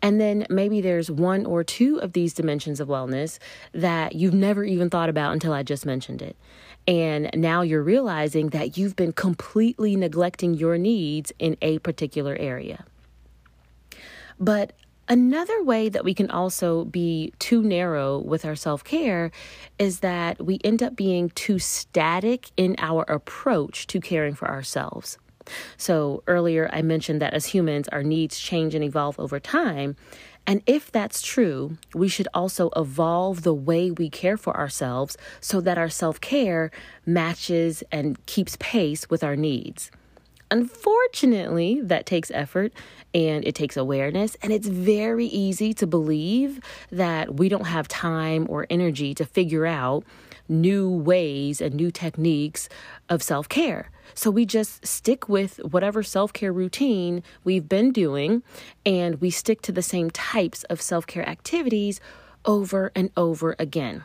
And 0.00 0.20
then 0.20 0.46
maybe 0.48 0.80
there's 0.80 1.10
one 1.10 1.44
or 1.44 1.64
two 1.64 2.00
of 2.00 2.12
these 2.12 2.32
dimensions 2.32 2.78
of 2.78 2.86
wellness 2.86 3.38
that 3.72 4.14
you've 4.14 4.34
never 4.34 4.62
even 4.62 4.90
thought 4.90 5.08
about 5.08 5.32
until 5.32 5.52
I 5.52 5.64
just 5.64 5.84
mentioned 5.84 6.22
it. 6.22 6.36
And 6.86 7.30
now 7.34 7.62
you're 7.62 7.82
realizing 7.82 8.50
that 8.50 8.78
you've 8.78 8.94
been 8.94 9.12
completely 9.12 9.96
neglecting 9.96 10.54
your 10.54 10.78
needs 10.78 11.32
in 11.40 11.56
a 11.60 11.80
particular 11.80 12.36
area. 12.36 12.84
But 14.38 14.72
Another 15.10 15.62
way 15.62 15.88
that 15.88 16.04
we 16.04 16.12
can 16.12 16.30
also 16.30 16.84
be 16.84 17.32
too 17.38 17.62
narrow 17.62 18.18
with 18.18 18.44
our 18.44 18.54
self 18.54 18.84
care 18.84 19.30
is 19.78 20.00
that 20.00 20.44
we 20.44 20.58
end 20.62 20.82
up 20.82 20.94
being 20.94 21.30
too 21.30 21.58
static 21.58 22.50
in 22.58 22.76
our 22.78 23.04
approach 23.04 23.86
to 23.86 24.00
caring 24.00 24.34
for 24.34 24.48
ourselves. 24.48 25.16
So, 25.78 26.22
earlier 26.26 26.68
I 26.74 26.82
mentioned 26.82 27.22
that 27.22 27.32
as 27.32 27.46
humans, 27.46 27.88
our 27.88 28.02
needs 28.02 28.38
change 28.38 28.74
and 28.74 28.84
evolve 28.84 29.18
over 29.18 29.40
time. 29.40 29.96
And 30.46 30.62
if 30.66 30.92
that's 30.92 31.22
true, 31.22 31.78
we 31.94 32.08
should 32.08 32.28
also 32.34 32.68
evolve 32.76 33.42
the 33.42 33.54
way 33.54 33.90
we 33.90 34.10
care 34.10 34.36
for 34.36 34.54
ourselves 34.56 35.16
so 35.40 35.62
that 35.62 35.78
our 35.78 35.88
self 35.88 36.20
care 36.20 36.70
matches 37.06 37.82
and 37.90 38.24
keeps 38.26 38.56
pace 38.60 39.08
with 39.08 39.24
our 39.24 39.36
needs. 39.36 39.90
Unfortunately, 40.50 41.80
that 41.82 42.06
takes 42.06 42.30
effort 42.30 42.72
and 43.12 43.44
it 43.46 43.54
takes 43.54 43.76
awareness, 43.76 44.36
and 44.42 44.52
it's 44.52 44.66
very 44.66 45.26
easy 45.26 45.74
to 45.74 45.86
believe 45.86 46.60
that 46.90 47.34
we 47.34 47.48
don't 47.48 47.66
have 47.66 47.88
time 47.88 48.46
or 48.48 48.66
energy 48.70 49.14
to 49.14 49.24
figure 49.24 49.66
out 49.66 50.04
new 50.48 50.88
ways 50.90 51.60
and 51.60 51.74
new 51.74 51.90
techniques 51.90 52.68
of 53.08 53.22
self 53.22 53.48
care. 53.48 53.90
So 54.14 54.30
we 54.30 54.46
just 54.46 54.86
stick 54.86 55.28
with 55.28 55.58
whatever 55.58 56.02
self 56.02 56.32
care 56.32 56.52
routine 56.52 57.22
we've 57.44 57.68
been 57.68 57.92
doing, 57.92 58.42
and 58.86 59.20
we 59.20 59.30
stick 59.30 59.60
to 59.62 59.72
the 59.72 59.82
same 59.82 60.10
types 60.10 60.64
of 60.64 60.80
self 60.80 61.06
care 61.06 61.28
activities 61.28 62.00
over 62.44 62.90
and 62.94 63.10
over 63.16 63.54
again. 63.58 64.04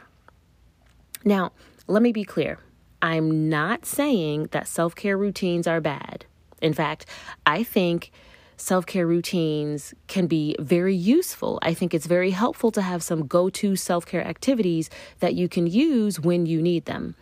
Now, 1.23 1.53
let 1.88 2.01
me 2.01 2.12
be 2.12 2.25
clear 2.25 2.59
I'm 3.01 3.50
not 3.50 3.85
saying 3.85 4.50
that 4.51 4.67
self 4.67 4.95
care 4.95 5.17
routines 5.17 5.67
are 5.67 5.81
bad. 5.81 6.25
In 6.63 6.74
fact, 6.74 7.05
I 7.46 7.63
think 7.63 8.12
self 8.58 8.86
care 8.86 9.05
routines 9.05 9.93
can 10.08 10.27
be 10.27 10.55
very 10.60 10.96
useful. 10.96 11.60
I 11.62 11.74
think 11.74 11.93
it's 11.93 12.08
very 12.08 12.32
helpful 12.32 12.72
to 12.72 12.82
have 12.82 13.03
some 13.03 13.27
go 13.27 13.50
to 13.50 13.75
self 13.75 14.05
care 14.05 14.25
activities 14.25 14.89
that 15.20 15.36
you 15.36 15.48
can 15.50 15.67
use 15.67 16.20
when 16.20 16.46
you 16.46 16.62
need 16.62 16.86
them. 16.86 17.15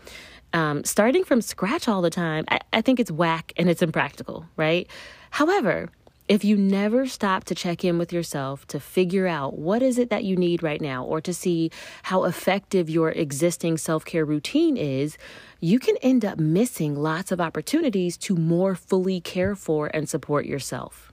Um, 0.54 0.84
starting 0.84 1.24
from 1.24 1.42
scratch 1.42 1.88
all 1.88 2.02
the 2.02 2.10
time, 2.10 2.46
I, 2.50 2.60
I 2.74 2.82
think 2.82 3.00
it's 3.00 3.12
whack 3.12 3.54
and 3.58 3.70
it's 3.70 3.82
impractical, 3.82 4.46
right? 4.58 4.88
However, 5.30 5.90
if 6.32 6.46
you 6.46 6.56
never 6.56 7.06
stop 7.06 7.44
to 7.44 7.54
check 7.54 7.84
in 7.84 7.98
with 7.98 8.14
yourself 8.14 8.66
to 8.66 8.80
figure 8.80 9.28
out 9.28 9.60
what 9.60 9.82
is 9.82 9.98
it 9.98 10.10
that 10.10 10.24
you 10.24 10.38
need 10.38 10.64
right 10.64 10.80
now 10.80 11.04
or 11.04 11.20
to 11.20 11.34
see 11.34 11.70
how 12.04 12.24
effective 12.24 12.90
your 12.90 13.10
existing 13.10 13.78
self-care 13.78 14.24
routine 14.24 14.78
is, 14.78 15.18
you 15.60 15.78
can 15.78 15.98
end 15.98 16.24
up 16.24 16.40
missing 16.40 16.96
lots 16.96 17.34
of 17.34 17.42
opportunities 17.42 18.16
to 18.16 18.34
more 18.34 18.76
fully 18.76 19.20
care 19.20 19.56
for 19.56 19.92
and 19.94 20.08
support 20.08 20.46
yourself. 20.46 21.12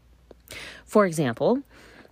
For 0.85 1.05
example, 1.05 1.65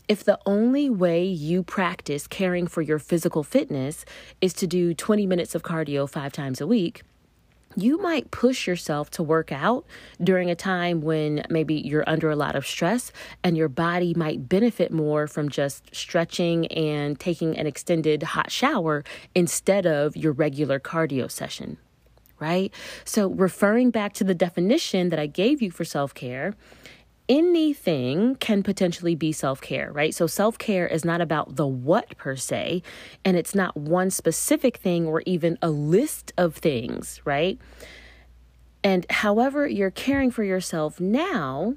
if 0.09 0.25
the 0.25 0.41
only 0.45 0.91
way 0.91 1.25
you 1.25 1.63
practice 1.63 2.27
caring 2.27 2.67
for 2.67 2.83
your 2.83 2.99
physical 2.99 3.45
fitness 3.45 4.05
is 4.41 4.53
to 4.55 4.67
do 4.67 4.95
20 4.95 5.29
minutes 5.29 5.55
of 5.55 5.63
cardio 5.63 6.11
5 6.11 6.33
times 6.33 6.61
a 6.61 6.67
week, 6.67 7.05
you 7.77 7.99
might 7.99 8.31
push 8.31 8.67
yourself 8.67 9.11
to 9.11 9.23
work 9.23 9.53
out 9.53 9.85
during 10.23 10.51
a 10.51 10.55
time 10.55 11.03
when 11.03 11.43
maybe 11.51 11.75
you're 11.75 12.09
under 12.09 12.31
a 12.31 12.37
lot 12.37 12.57
of 12.57 12.67
stress 12.67 13.13
and 13.45 13.57
your 13.57 13.69
body 13.69 14.15
might 14.15 14.49
benefit 14.49 14.91
more 14.91 15.27
from 15.27 15.49
just 15.49 15.95
stretching 15.95 16.67
and 16.69 17.21
taking 17.21 17.57
an 17.57 17.67
extended 17.67 18.23
hot 18.23 18.51
shower 18.51 19.05
instead 19.35 19.87
of 19.87 20.17
your 20.17 20.33
regular 20.33 20.81
cardio 20.81 21.31
session. 21.31 21.77
Right? 22.39 22.73
So, 23.07 23.29
referring 23.31 23.91
back 23.91 24.13
to 24.15 24.25
the 24.25 24.35
definition 24.35 25.09
that 25.09 25.19
I 25.19 25.27
gave 25.27 25.63
you 25.63 25.71
for 25.71 25.87
self 25.87 26.13
care, 26.13 26.55
anything 27.29 28.37
can 28.37 28.63
potentially 28.63 29.15
be 29.15 29.33
self 29.33 29.61
care, 29.61 29.93
right? 29.93 30.15
So, 30.15 30.27
self 30.27 30.59
care 30.59 30.87
is 30.87 31.05
not 31.05 31.21
about 31.21 31.57
the 31.57 31.67
what 31.67 32.17
per 32.17 32.37
se, 32.37 32.83
and 33.25 33.37
it's 33.37 33.55
not 33.55 33.77
one 33.77 34.11
specific 34.11 34.77
thing 34.77 35.07
or 35.07 35.23
even 35.27 35.59
a 35.63 35.71
list 35.71 36.33
of 36.37 36.57
things, 36.57 37.21
right? 37.25 37.59
And 38.83 39.07
however 39.11 39.67
you're 39.67 39.91
caring 39.91 40.31
for 40.31 40.45
yourself 40.45 41.01
now, 41.01 41.75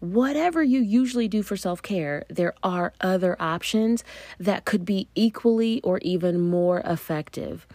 whatever 0.00 0.62
you 0.62 0.80
usually 0.80 1.28
do 1.28 1.42
for 1.42 1.56
self 1.56 1.82
care, 1.82 2.24
there 2.28 2.54
are 2.62 2.92
other 3.00 3.36
options 3.40 4.04
that 4.38 4.64
could 4.64 4.84
be 4.84 5.08
equally 5.14 5.80
or 5.82 5.98
even 5.98 6.40
more 6.40 6.80
effective. 6.80 7.66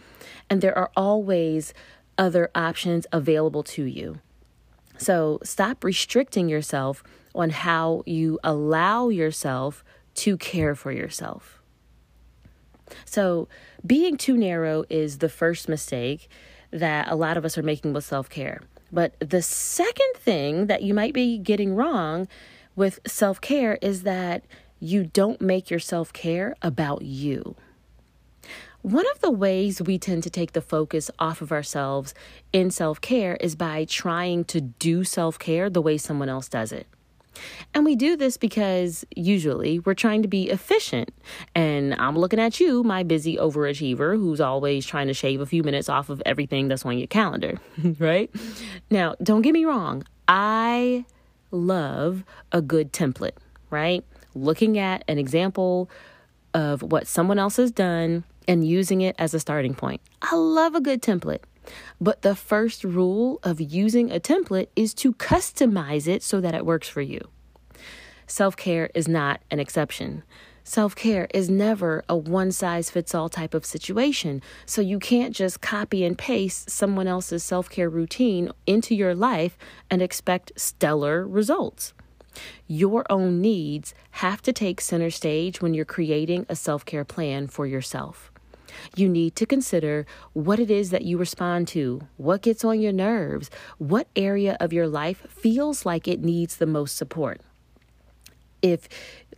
And 0.48 0.60
there 0.60 0.76
are 0.76 0.90
always 0.96 1.74
other 2.16 2.50
options 2.54 3.06
available 3.12 3.62
to 3.62 3.84
you. 3.84 4.20
So 5.00 5.38
stop 5.42 5.82
restricting 5.82 6.48
yourself 6.48 7.02
on 7.34 7.50
how 7.50 8.02
you 8.04 8.38
allow 8.44 9.08
yourself 9.08 9.82
to 10.16 10.36
care 10.36 10.74
for 10.74 10.92
yourself. 10.92 11.62
So, 13.04 13.48
being 13.86 14.16
too 14.16 14.36
narrow 14.36 14.84
is 14.90 15.18
the 15.18 15.28
first 15.28 15.68
mistake 15.68 16.28
that 16.70 17.08
a 17.08 17.14
lot 17.14 17.36
of 17.36 17.44
us 17.44 17.56
are 17.56 17.62
making 17.62 17.92
with 17.92 18.04
self 18.04 18.28
care. 18.28 18.60
But 18.92 19.14
the 19.20 19.42
second 19.42 20.12
thing 20.16 20.66
that 20.66 20.82
you 20.82 20.92
might 20.92 21.14
be 21.14 21.38
getting 21.38 21.74
wrong 21.74 22.28
with 22.76 22.98
self 23.06 23.40
care 23.40 23.78
is 23.80 24.02
that 24.02 24.44
you 24.80 25.04
don't 25.04 25.40
make 25.40 25.70
your 25.70 25.80
self 25.80 26.12
care 26.12 26.54
about 26.62 27.02
you. 27.02 27.56
One 28.82 29.04
of 29.10 29.20
the 29.20 29.30
ways 29.30 29.82
we 29.82 29.98
tend 29.98 30.22
to 30.22 30.30
take 30.30 30.52
the 30.52 30.62
focus 30.62 31.10
off 31.18 31.42
of 31.42 31.52
ourselves 31.52 32.14
in 32.50 32.70
self 32.70 32.98
care 33.00 33.36
is 33.36 33.54
by 33.54 33.84
trying 33.84 34.44
to 34.46 34.60
do 34.60 35.04
self 35.04 35.38
care 35.38 35.68
the 35.68 35.82
way 35.82 35.98
someone 35.98 36.30
else 36.30 36.48
does 36.48 36.72
it. 36.72 36.86
And 37.74 37.84
we 37.84 37.94
do 37.94 38.16
this 38.16 38.38
because 38.38 39.04
usually 39.14 39.80
we're 39.80 39.94
trying 39.94 40.22
to 40.22 40.28
be 40.28 40.48
efficient. 40.48 41.10
And 41.54 41.94
I'm 41.94 42.16
looking 42.16 42.40
at 42.40 42.58
you, 42.58 42.82
my 42.82 43.02
busy 43.02 43.36
overachiever, 43.36 44.16
who's 44.16 44.40
always 44.40 44.86
trying 44.86 45.08
to 45.08 45.14
shave 45.14 45.42
a 45.42 45.46
few 45.46 45.62
minutes 45.62 45.90
off 45.90 46.08
of 46.08 46.22
everything 46.24 46.68
that's 46.68 46.86
on 46.86 46.96
your 46.96 47.06
calendar, 47.06 47.58
right? 47.98 48.30
Now, 48.90 49.14
don't 49.22 49.42
get 49.42 49.52
me 49.52 49.66
wrong, 49.66 50.04
I 50.26 51.04
love 51.50 52.24
a 52.50 52.62
good 52.62 52.92
template, 52.94 53.36
right? 53.68 54.04
Looking 54.34 54.78
at 54.78 55.04
an 55.06 55.18
example 55.18 55.90
of 56.54 56.82
what 56.82 57.06
someone 57.06 57.38
else 57.38 57.58
has 57.58 57.70
done 57.70 58.24
and 58.50 58.66
using 58.66 59.00
it 59.00 59.14
as 59.16 59.32
a 59.32 59.38
starting 59.38 59.74
point. 59.74 60.00
I 60.20 60.34
love 60.34 60.74
a 60.74 60.80
good 60.80 61.02
template. 61.02 61.44
But 62.00 62.22
the 62.22 62.34
first 62.34 62.82
rule 62.82 63.38
of 63.44 63.60
using 63.60 64.10
a 64.10 64.18
template 64.18 64.66
is 64.74 64.92
to 64.94 65.12
customize 65.12 66.08
it 66.08 66.24
so 66.24 66.40
that 66.40 66.54
it 66.54 66.66
works 66.66 66.88
for 66.88 67.00
you. 67.00 67.20
Self 68.26 68.56
care 68.56 68.90
is 68.92 69.06
not 69.06 69.40
an 69.52 69.60
exception. 69.60 70.24
Self 70.64 70.96
care 70.96 71.28
is 71.32 71.48
never 71.48 72.04
a 72.08 72.16
one 72.16 72.50
size 72.50 72.90
fits 72.90 73.14
all 73.14 73.28
type 73.28 73.54
of 73.54 73.64
situation. 73.64 74.42
So 74.66 74.80
you 74.80 74.98
can't 74.98 75.34
just 75.34 75.60
copy 75.60 76.04
and 76.04 76.18
paste 76.18 76.70
someone 76.70 77.06
else's 77.06 77.44
self 77.44 77.70
care 77.70 77.88
routine 77.88 78.50
into 78.66 78.96
your 78.96 79.14
life 79.14 79.56
and 79.90 80.02
expect 80.02 80.52
stellar 80.56 81.24
results. 81.24 81.92
Your 82.66 83.04
own 83.10 83.40
needs 83.40 83.94
have 84.12 84.42
to 84.42 84.52
take 84.52 84.80
center 84.80 85.10
stage 85.10 85.60
when 85.60 85.72
you're 85.72 85.84
creating 85.84 86.46
a 86.48 86.56
self 86.56 86.84
care 86.84 87.04
plan 87.04 87.46
for 87.46 87.64
yourself. 87.64 88.29
You 88.96 89.08
need 89.08 89.36
to 89.36 89.46
consider 89.46 90.06
what 90.32 90.58
it 90.58 90.70
is 90.70 90.90
that 90.90 91.02
you 91.02 91.18
respond 91.18 91.68
to, 91.68 92.02
what 92.16 92.42
gets 92.42 92.64
on 92.64 92.80
your 92.80 92.92
nerves, 92.92 93.50
what 93.78 94.08
area 94.16 94.56
of 94.60 94.72
your 94.72 94.88
life 94.88 95.26
feels 95.28 95.86
like 95.86 96.06
it 96.08 96.20
needs 96.20 96.56
the 96.56 96.66
most 96.66 96.96
support. 96.96 97.40
If 98.62 98.88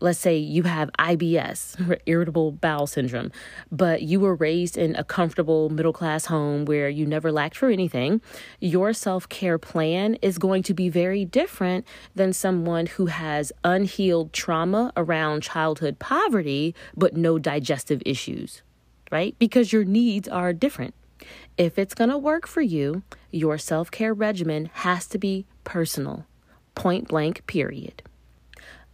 let's 0.03 0.19
say 0.19 0.37
you 0.37 0.65
have 0.65 0.91
IBS, 0.99 2.01
irritable 2.07 2.53
bowel 2.53 2.87
syndrome, 2.87 3.31
but 3.71 4.03
you 4.03 4.21
were 4.21 4.35
raised 4.35 4.77
in 4.77 4.97
a 4.97 5.05
comfortable 5.05 5.71
middle 5.71 5.93
class 5.93 6.27
home 6.27 6.65
where 6.65 6.89
you 6.89 7.07
never 7.07 7.31
lacked 7.31 7.57
for 7.57 7.71
anything, 7.71 8.21
your 8.61 8.93
self 8.93 9.29
care 9.29 9.59
plan 9.59 10.17
is 10.21 10.39
going 10.39 10.63
to 10.65 10.75
be 10.75 10.89
very 10.89 11.25
different 11.25 11.87
than 12.15 12.33
someone 12.33 12.87
who 12.87 13.07
has 13.07 13.53
unhealed 13.65 14.33
trauma 14.33 14.93
around 14.97 15.43
childhood 15.43 15.99
poverty 15.99 16.75
but 16.97 17.17
no 17.17 17.39
digestive 17.39 18.03
issues, 18.05 18.63
right? 19.13 19.37
Because 19.39 19.73
your 19.73 19.85
needs 19.85 20.27
are 20.27 20.53
different. 20.53 20.95
If 21.57 21.79
it's 21.79 21.95
going 21.95 22.11
to 22.11 22.19
work 22.19 22.49
for 22.49 22.63
you, 22.63 23.03
your 23.31 23.59
self 23.59 23.91
care 23.91 24.15
regimen 24.15 24.71
has 24.73 25.07
to 25.09 25.19
be 25.19 25.47
personal, 25.63 26.27
point 26.75 27.09
blank, 27.09 27.47
period. 27.47 28.03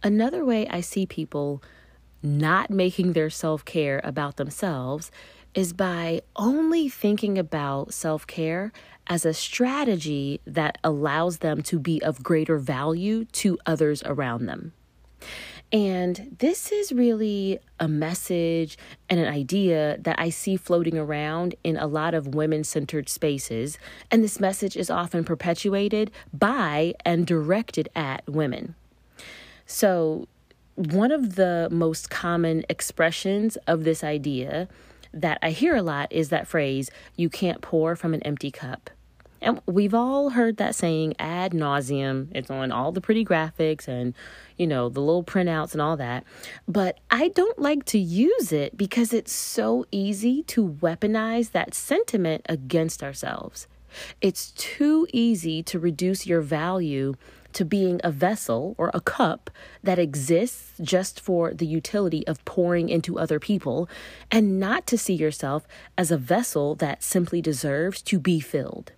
Another 0.03 0.45
way 0.45 0.67
I 0.67 0.81
see 0.81 1.05
people 1.05 1.63
not 2.21 2.69
making 2.69 3.13
their 3.13 3.29
self 3.29 3.65
care 3.65 4.01
about 4.03 4.35
themselves 4.35 5.09
is 5.55 5.73
by 5.73 6.21
only 6.35 6.89
thinking 6.89 7.37
about 7.37 7.93
self 7.93 8.27
care 8.27 8.71
as 9.07 9.25
a 9.25 9.33
strategy 9.33 10.39
that 10.45 10.77
allows 10.83 11.39
them 11.39 11.63
to 11.63 11.79
be 11.79 12.01
of 12.03 12.21
greater 12.21 12.59
value 12.59 13.25
to 13.25 13.57
others 13.65 14.03
around 14.05 14.45
them. 14.45 14.73
And 15.71 16.35
this 16.39 16.71
is 16.71 16.91
really 16.91 17.59
a 17.79 17.87
message 17.87 18.77
and 19.07 19.19
an 19.19 19.27
idea 19.27 19.97
that 20.01 20.19
I 20.19 20.31
see 20.31 20.57
floating 20.57 20.97
around 20.97 21.53
in 21.63 21.77
a 21.77 21.85
lot 21.85 22.15
of 22.15 22.33
women 22.33 22.63
centered 22.63 23.07
spaces. 23.07 23.77
And 24.09 24.23
this 24.23 24.39
message 24.39 24.75
is 24.75 24.89
often 24.89 25.23
perpetuated 25.23 26.09
by 26.33 26.95
and 27.05 27.27
directed 27.27 27.87
at 27.95 28.27
women. 28.27 28.73
So, 29.67 30.27
one 30.73 31.11
of 31.11 31.35
the 31.35 31.67
most 31.69 32.09
common 32.09 32.63
expressions 32.69 33.57
of 33.67 33.83
this 33.83 34.03
idea 34.03 34.69
that 35.13 35.37
I 35.41 35.51
hear 35.51 35.75
a 35.75 35.81
lot 35.81 36.11
is 36.11 36.29
that 36.29 36.47
phrase, 36.47 36.89
you 37.17 37.29
can't 37.29 37.61
pour 37.61 37.95
from 37.95 38.13
an 38.13 38.23
empty 38.23 38.49
cup. 38.49 38.89
And 39.41 39.61
we've 39.65 39.93
all 39.93 40.31
heard 40.31 40.57
that 40.57 40.75
saying 40.75 41.15
ad 41.19 41.53
nauseum. 41.53 42.27
It's 42.33 42.49
on 42.49 42.71
all 42.71 42.91
the 42.91 43.01
pretty 43.01 43.23
graphics 43.23 43.87
and, 43.87 44.13
you 44.57 44.67
know, 44.67 44.89
the 44.89 44.99
little 44.99 45.23
printouts 45.23 45.73
and 45.73 45.81
all 45.81 45.97
that. 45.97 46.23
But 46.67 46.99
I 47.09 47.29
don't 47.29 47.59
like 47.59 47.85
to 47.85 47.99
use 47.99 48.51
it 48.51 48.77
because 48.77 49.13
it's 49.13 49.31
so 49.31 49.85
easy 49.91 50.43
to 50.43 50.67
weaponize 50.67 51.51
that 51.51 51.73
sentiment 51.73 52.45
against 52.49 53.01
ourselves. 53.01 53.67
It's 54.21 54.51
too 54.51 55.07
easy 55.11 55.63
to 55.63 55.79
reduce 55.79 56.27
your 56.27 56.41
value 56.41 57.15
to 57.53 57.65
being 57.65 57.99
a 58.03 58.11
vessel 58.11 58.75
or 58.77 58.91
a 58.93 59.01
cup 59.01 59.49
that 59.81 59.97
exists 59.97 60.73
just 60.79 61.19
for 61.19 61.51
the 61.51 61.65
utility 61.65 62.25
of 62.27 62.45
pouring 62.45 62.89
into 62.89 63.17
other 63.17 63.39
people, 63.39 63.89
and 64.29 64.59
not 64.59 64.85
to 64.85 64.99
see 64.99 65.15
yourself 65.15 65.67
as 65.97 66.11
a 66.11 66.17
vessel 66.17 66.75
that 66.75 67.01
simply 67.01 67.41
deserves 67.41 68.03
to 68.03 68.19
be 68.19 68.39
filled. 68.39 68.91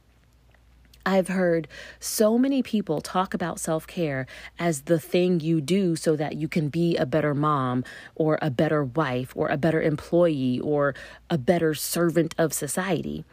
I've 1.06 1.28
heard 1.28 1.68
so 2.00 2.38
many 2.38 2.62
people 2.62 3.02
talk 3.02 3.34
about 3.34 3.60
self 3.60 3.88
care 3.88 4.28
as 4.60 4.84
the 4.84 5.00
thing 5.00 5.40
you 5.40 5.62
do 5.62 5.96
so 5.96 6.16
that 6.16 6.36
you 6.36 6.48
can 6.48 6.70
be 6.70 6.96
a 6.98 7.06
better 7.06 7.34
mom 7.34 7.84
or 8.16 8.38
a 8.42 8.50
better 8.50 8.84
wife 8.84 9.34
or 9.36 9.48
a 9.48 9.58
better 9.58 9.82
employee 9.82 10.60
or 10.60 10.94
a 11.30 11.38
better 11.38 11.74
servant 11.74 12.36
of 12.38 12.54
society. 12.54 13.26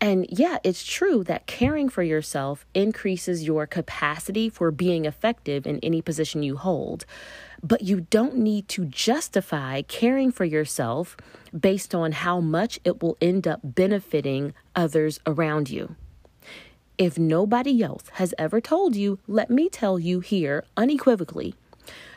And 0.00 0.26
yeah, 0.28 0.58
it's 0.62 0.84
true 0.84 1.24
that 1.24 1.46
caring 1.46 1.88
for 1.88 2.02
yourself 2.02 2.64
increases 2.74 3.44
your 3.44 3.66
capacity 3.66 4.48
for 4.48 4.70
being 4.70 5.04
effective 5.04 5.66
in 5.66 5.80
any 5.80 6.00
position 6.00 6.42
you 6.42 6.56
hold. 6.56 7.04
But 7.62 7.82
you 7.82 8.02
don't 8.02 8.36
need 8.36 8.68
to 8.68 8.84
justify 8.84 9.82
caring 9.82 10.30
for 10.30 10.44
yourself 10.44 11.16
based 11.58 11.94
on 11.94 12.12
how 12.12 12.40
much 12.40 12.78
it 12.84 13.02
will 13.02 13.16
end 13.20 13.48
up 13.48 13.60
benefiting 13.62 14.54
others 14.76 15.18
around 15.26 15.70
you. 15.70 15.96
If 16.96 17.18
nobody 17.18 17.82
else 17.82 18.04
has 18.14 18.34
ever 18.38 18.60
told 18.60 18.94
you, 18.94 19.18
let 19.26 19.50
me 19.50 19.68
tell 19.68 19.98
you 19.98 20.20
here 20.20 20.64
unequivocally 20.76 21.54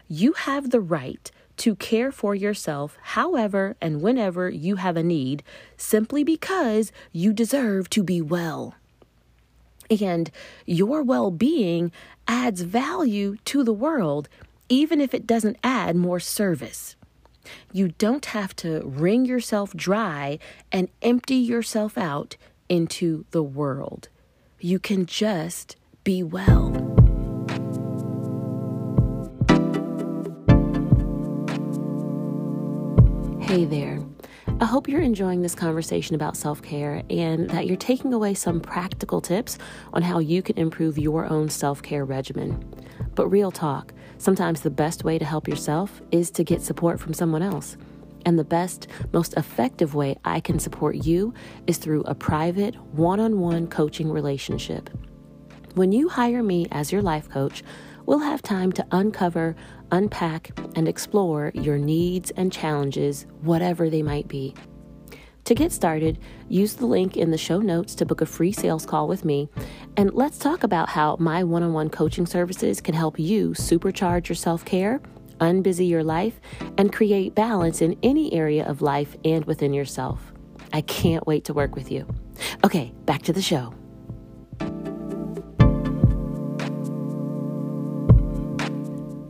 you 0.07 0.33
have 0.33 0.69
the 0.69 0.79
right 0.79 1.29
to 1.57 1.75
care 1.75 2.11
for 2.11 2.35
yourself 2.35 2.97
however 3.01 3.75
and 3.81 4.01
whenever 4.01 4.49
you 4.49 4.75
have 4.77 4.95
a 4.95 5.03
need, 5.03 5.43
simply 5.75 6.23
because 6.23 6.91
you 7.11 7.33
deserve 7.33 7.89
to 7.89 8.03
be 8.03 8.21
well. 8.21 8.75
And 9.89 10.29
your 10.65 11.01
well 11.01 11.31
being 11.31 11.91
adds 12.27 12.61
value 12.61 13.37
to 13.45 13.63
the 13.63 13.73
world, 13.73 14.29
even 14.69 15.01
if 15.01 15.13
it 15.13 15.25
doesn't 15.25 15.57
add 15.63 15.95
more 15.95 16.19
service. 16.19 16.95
You 17.71 17.89
don't 17.97 18.25
have 18.27 18.55
to 18.57 18.81
wring 18.85 19.25
yourself 19.25 19.73
dry 19.73 20.37
and 20.71 20.89
empty 21.01 21.35
yourself 21.35 21.97
out 21.97 22.35
into 22.69 23.25
the 23.31 23.43
world. 23.43 24.09
You 24.59 24.79
can 24.79 25.05
just 25.05 25.75
be 26.03 26.23
well. 26.23 26.71
Hey 33.39 33.65
there. 33.65 34.03
I 34.59 34.65
hope 34.65 34.89
you're 34.89 35.01
enjoying 35.01 35.43
this 35.43 35.53
conversation 35.53 36.15
about 36.15 36.35
self 36.35 36.63
care 36.63 37.03
and 37.11 37.47
that 37.51 37.67
you're 37.67 37.77
taking 37.77 38.13
away 38.13 38.33
some 38.33 38.59
practical 38.59 39.21
tips 39.21 39.59
on 39.93 40.01
how 40.01 40.17
you 40.17 40.41
can 40.41 40.57
improve 40.57 40.97
your 40.97 41.27
own 41.27 41.49
self 41.49 41.83
care 41.83 42.03
regimen. 42.03 42.67
But 43.13 43.27
real 43.27 43.51
talk, 43.51 43.93
sometimes 44.17 44.61
the 44.61 44.71
best 44.71 45.03
way 45.03 45.19
to 45.19 45.25
help 45.25 45.47
yourself 45.47 46.01
is 46.11 46.31
to 46.31 46.43
get 46.43 46.63
support 46.63 46.99
from 46.99 47.13
someone 47.13 47.43
else. 47.43 47.77
And 48.27 48.37
the 48.37 48.43
best, 48.43 48.87
most 49.13 49.33
effective 49.37 49.95
way 49.95 50.17
I 50.23 50.41
can 50.41 50.59
support 50.59 50.97
you 50.97 51.33
is 51.65 51.77
through 51.77 52.01
a 52.01 52.13
private, 52.13 52.75
one 52.93 53.19
on 53.19 53.39
one 53.39 53.67
coaching 53.67 54.11
relationship. 54.11 54.89
When 55.75 55.91
you 55.91 56.09
hire 56.09 56.43
me 56.43 56.67
as 56.71 56.91
your 56.91 57.01
life 57.01 57.29
coach, 57.29 57.63
we'll 58.05 58.19
have 58.19 58.41
time 58.41 58.71
to 58.73 58.85
uncover 58.91 59.55
unpack, 59.91 60.51
and 60.75 60.87
explore 60.87 61.51
your 61.53 61.77
needs 61.77 62.31
and 62.31 62.51
challenges, 62.51 63.25
whatever 63.41 63.89
they 63.89 64.01
might 64.01 64.27
be. 64.27 64.53
To 65.45 65.55
get 65.55 65.71
started, 65.71 66.19
use 66.49 66.73
the 66.73 66.85
link 66.85 67.15
in 67.15 67.31
the 67.31 67.37
show 67.37 67.59
notes 67.59 67.95
to 67.95 68.05
book 68.05 68.19
a 68.19 68.25
free 68.25 68.51
sales 68.51 68.85
call 68.85 69.07
with 69.07 69.23
me, 69.23 69.47
and 69.95 70.13
let's 70.13 70.37
talk 70.37 70.63
about 70.63 70.89
how 70.89 71.15
my 71.19 71.43
one 71.43 71.63
on 71.63 71.71
one 71.71 71.89
coaching 71.89 72.25
services 72.25 72.81
can 72.81 72.93
help 72.93 73.17
you 73.17 73.51
supercharge 73.51 74.27
your 74.27 74.35
self 74.35 74.65
care, 74.65 74.99
unbusy 75.39 75.87
your 75.87 76.03
life, 76.03 76.39
and 76.77 76.93
create 76.93 77.35
balance 77.35 77.81
in 77.81 77.97
any 78.03 78.33
area 78.33 78.65
of 78.65 78.81
life 78.81 79.15
and 79.23 79.45
within 79.45 79.73
yourself. 79.73 80.33
I 80.73 80.81
can't 80.81 81.25
wait 81.25 81.45
to 81.45 81.53
work 81.53 81.75
with 81.75 81.91
you. 81.91 82.07
Okay, 82.63 82.93
back 83.05 83.21
to 83.23 83.33
the 83.33 83.41
show. 83.41 83.73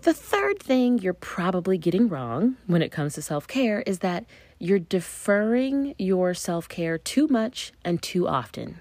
The 0.07 0.13
third 0.13 0.59
thing 0.59 0.99
you're 0.99 1.13
probably 1.13 1.77
getting 1.77 2.07
wrong 2.07 2.55
when 2.65 2.81
it 2.81 2.93
comes 2.93 3.15
to 3.15 3.21
self 3.21 3.45
care 3.45 3.81
is 3.81 3.99
that 3.99 4.25
you're 4.57 4.79
deferring 4.79 5.95
your 5.97 6.33
self 6.33 6.69
care 6.69 6.97
too 6.97 7.27
much 7.27 7.73
and 7.83 8.01
too 8.01 8.25
often. 8.25 8.79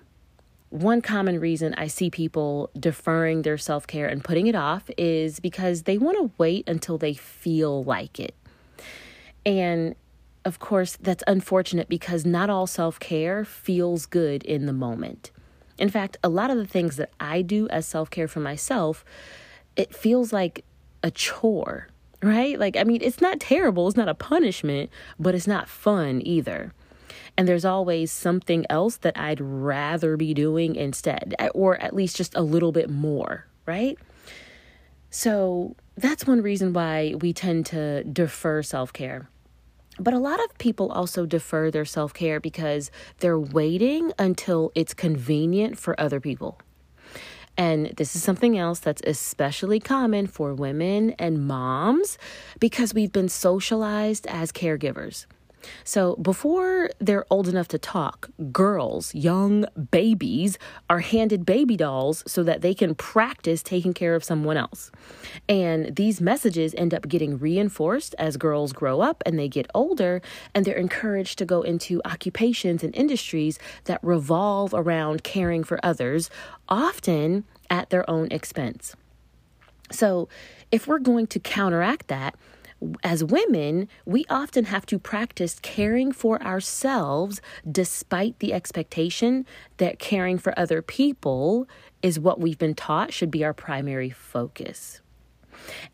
One 0.77 1.01
common 1.01 1.41
reason 1.41 1.73
I 1.79 1.87
see 1.87 2.11
people 2.11 2.69
deferring 2.79 3.41
their 3.41 3.57
self 3.57 3.87
care 3.87 4.07
and 4.07 4.23
putting 4.23 4.47
it 4.47 4.55
off 4.55 4.91
is 4.99 5.41
because 5.41 5.85
they 5.85 5.97
want 5.97 6.19
to 6.19 6.31
wait 6.37 6.69
until 6.69 6.99
they 6.99 7.15
feel 7.15 7.83
like 7.83 8.21
it. 8.21 8.35
And 9.47 9.95
of 10.45 10.59
course, 10.59 10.99
that's 11.01 11.25
unfortunate 11.27 11.89
because 11.89 12.27
not 12.27 12.51
all 12.51 12.67
self 12.67 13.01
care 13.01 13.43
feels 13.43 14.05
good 14.05 14.45
in 14.45 14.67
the 14.67 14.75
moment. 14.75 15.31
In 15.79 15.89
fact, 15.89 16.19
a 16.23 16.29
lot 16.29 16.51
of 16.51 16.59
the 16.59 16.67
things 16.67 16.97
that 16.97 17.09
I 17.19 17.41
do 17.41 17.67
as 17.69 17.87
self 17.87 18.11
care 18.11 18.29
for 18.29 18.41
myself, 18.41 19.03
it 19.77 19.95
feels 19.95 20.31
like 20.31 20.63
a 21.03 21.11
chore, 21.11 21.89
right? 22.23 22.61
Like, 22.61 22.77
I 22.77 22.85
mean, 22.85 23.01
it's 23.01 23.23
not 23.23 23.41
terrible, 23.41 23.89
it's 23.89 23.97
not 23.97 24.11
a 24.11 24.15
punishment, 24.15 24.91
but 25.19 25.35
it's 25.35 25.47
not 25.47 25.71
fun 25.71 26.21
either. 26.23 26.75
And 27.37 27.47
there's 27.47 27.65
always 27.65 28.11
something 28.11 28.65
else 28.71 28.97
that 28.99 29.19
I'd 29.19 29.41
rather 29.41 30.17
be 30.17 30.33
doing 30.33 30.75
instead, 30.75 31.35
or 31.55 31.77
at 31.83 31.95
least 31.95 32.17
just 32.17 32.35
a 32.35 32.41
little 32.41 32.73
bit 32.73 32.89
more, 32.89 33.47
right? 33.67 33.99
So 35.11 35.77
that's 35.97 36.27
one 36.27 36.43
reason 36.43 36.73
why 36.73 37.15
we 37.21 37.33
tend 37.33 37.67
to 37.67 38.05
defer 38.05 38.63
self 38.63 38.93
care. 38.93 39.29
But 39.99 40.13
a 40.13 40.19
lot 40.19 40.43
of 40.45 40.59
people 40.59 40.93
also 40.93 41.25
defer 41.25 41.71
their 41.71 41.85
self 41.85 42.13
care 42.13 42.41
because 42.41 42.91
they're 43.19 43.39
waiting 43.39 44.13
until 44.19 44.73
it's 44.75 44.95
convenient 44.95 45.79
for 45.79 45.99
other 46.01 46.21
people. 46.21 46.59
And 47.57 47.95
this 47.97 48.15
is 48.15 48.23
something 48.23 48.59
else 48.59 48.81
that's 48.81 49.01
especially 49.07 49.81
common 49.81 50.27
for 50.27 50.55
women 50.55 51.13
and 51.13 51.47
moms 51.47 52.19
because 52.61 52.93
we've 52.93 53.13
been 53.13 53.31
socialized 53.31 54.27
as 54.27 54.53
caregivers. 54.53 55.25
So, 55.85 56.17
before 56.17 56.91
they're 56.99 57.27
old 57.31 57.49
enough 57.49 57.69
to 57.69 57.79
talk, 57.79 58.31
girls, 58.53 59.15
young 59.15 59.67
babies, 59.91 60.59
are 60.91 61.01
handed 61.01 61.47
baby 61.47 61.77
dolls 61.77 62.23
so 62.27 62.43
that 62.43 62.61
they 62.61 62.75
can 62.75 62.95
practice 62.95 63.63
taking 63.63 63.95
care 63.95 64.15
of 64.15 64.25
someone 64.25 64.57
else. 64.57 64.91
And 65.49 65.95
these 65.95 66.21
messages 66.21 66.75
end 66.77 66.95
up 66.95 67.09
getting 67.09 67.39
reinforced 67.39 68.15
as 68.19 68.37
girls 68.37 68.73
grow 68.73 69.01
up 69.01 69.23
and 69.27 69.39
they 69.39 69.49
get 69.49 69.71
older, 69.75 70.23
and 70.55 70.65
they're 70.65 70.75
encouraged 70.75 71.39
to 71.39 71.45
go 71.45 71.63
into 71.63 72.01
occupations 72.05 72.83
and 72.83 72.95
industries 72.95 73.59
that 73.85 74.01
revolve 74.03 74.75
around 74.75 75.23
caring 75.23 75.65
for 75.65 75.79
others, 75.85 76.31
often 76.69 77.45
at 77.71 77.91
their 77.91 78.09
own 78.09 78.29
expense. 78.31 78.97
So, 79.91 80.29
if 80.73 80.87
we're 80.87 80.99
going 80.99 81.29
to 81.29 81.39
counteract 81.39 82.09
that, 82.09 82.35
as 83.03 83.25
women, 83.25 83.89
we 84.05 84.25
often 84.29 84.67
have 84.67 84.87
to 84.87 84.99
practice 84.99 85.59
caring 85.63 86.13
for 86.13 86.43
ourselves 86.43 87.41
despite 87.71 88.39
the 88.39 88.53
expectation 88.53 89.47
that 89.79 89.99
caring 89.99 90.39
for 90.39 90.57
other 90.59 90.83
people 90.83 91.67
is 92.03 92.21
what 92.21 92.41
we've 92.41 92.59
been 92.59 92.75
taught 92.75 93.13
should 93.13 93.31
be 93.31 93.45
our 93.45 93.55
primary 93.55 94.11
focus. 94.11 95.01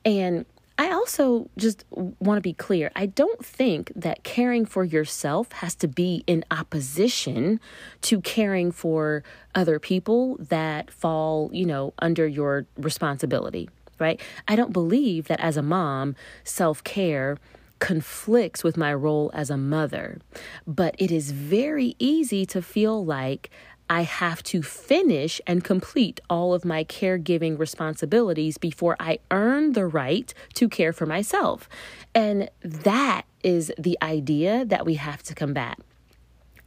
And 0.05 0.45
I 0.79 0.91
also 0.91 1.49
just 1.57 1.85
want 1.93 2.39
to 2.39 2.41
be 2.41 2.55
clear. 2.55 2.91
I 2.97 3.07
don't 3.07 3.45
think 3.45 3.93
that 3.95 4.25
caring 4.25 4.65
for 4.67 4.83
yourself 4.83 5.53
has 5.53 5.75
to 5.77 5.89
be 5.89 6.25
in 6.27 6.45
opposition 6.51 7.61
to 8.03 8.21
caring 8.21 8.73
for 8.73 9.23
other 9.55 9.79
people 9.79 10.37
that 10.41 10.91
fall, 10.91 11.51
you 11.53 11.67
know, 11.67 11.95
under 12.01 12.27
your 12.27 12.67
responsibility 12.77 13.69
right? 13.99 14.21
I 14.49 14.57
don't 14.57 14.73
believe 14.73 15.29
that 15.29 15.41
as 15.41 15.57
a 15.57 15.63
mom, 15.63 16.15
self 16.45 16.83
care 16.85 17.39
conflicts 17.79 18.63
with 18.63 18.77
my 18.77 18.95
role 18.95 19.31
as 19.35 19.51
a 19.51 19.57
mother, 19.57 20.21
but 20.67 20.95
it 20.99 21.11
is 21.11 21.33
very 21.33 21.97
easy 21.99 22.47
to 22.47 22.63
feel 22.63 23.05
like 23.05 23.51
I 23.91 24.03
have 24.03 24.43
to 24.45 24.63
finish 24.63 25.41
and 25.47 25.65
complete 25.65 26.21
all 26.31 26.55
of 26.55 26.65
my 26.65 26.85
caregiving 26.85 27.59
responsibilities 27.59 28.57
before 28.57 28.97
I 29.01 29.19
earn 29.31 29.73
the 29.73 29.85
right 29.85 30.33
to 30.55 30.69
care 30.69 30.93
for 30.93 31.07
myself. 31.07 31.69
And 32.15 32.49
that 32.63 33.23
is 33.43 33.73
the 33.77 33.99
idea 34.01 34.65
that 34.65 34.87
we 34.87 34.95
have 34.95 35.23
to 35.25 35.35
combat. 35.35 35.79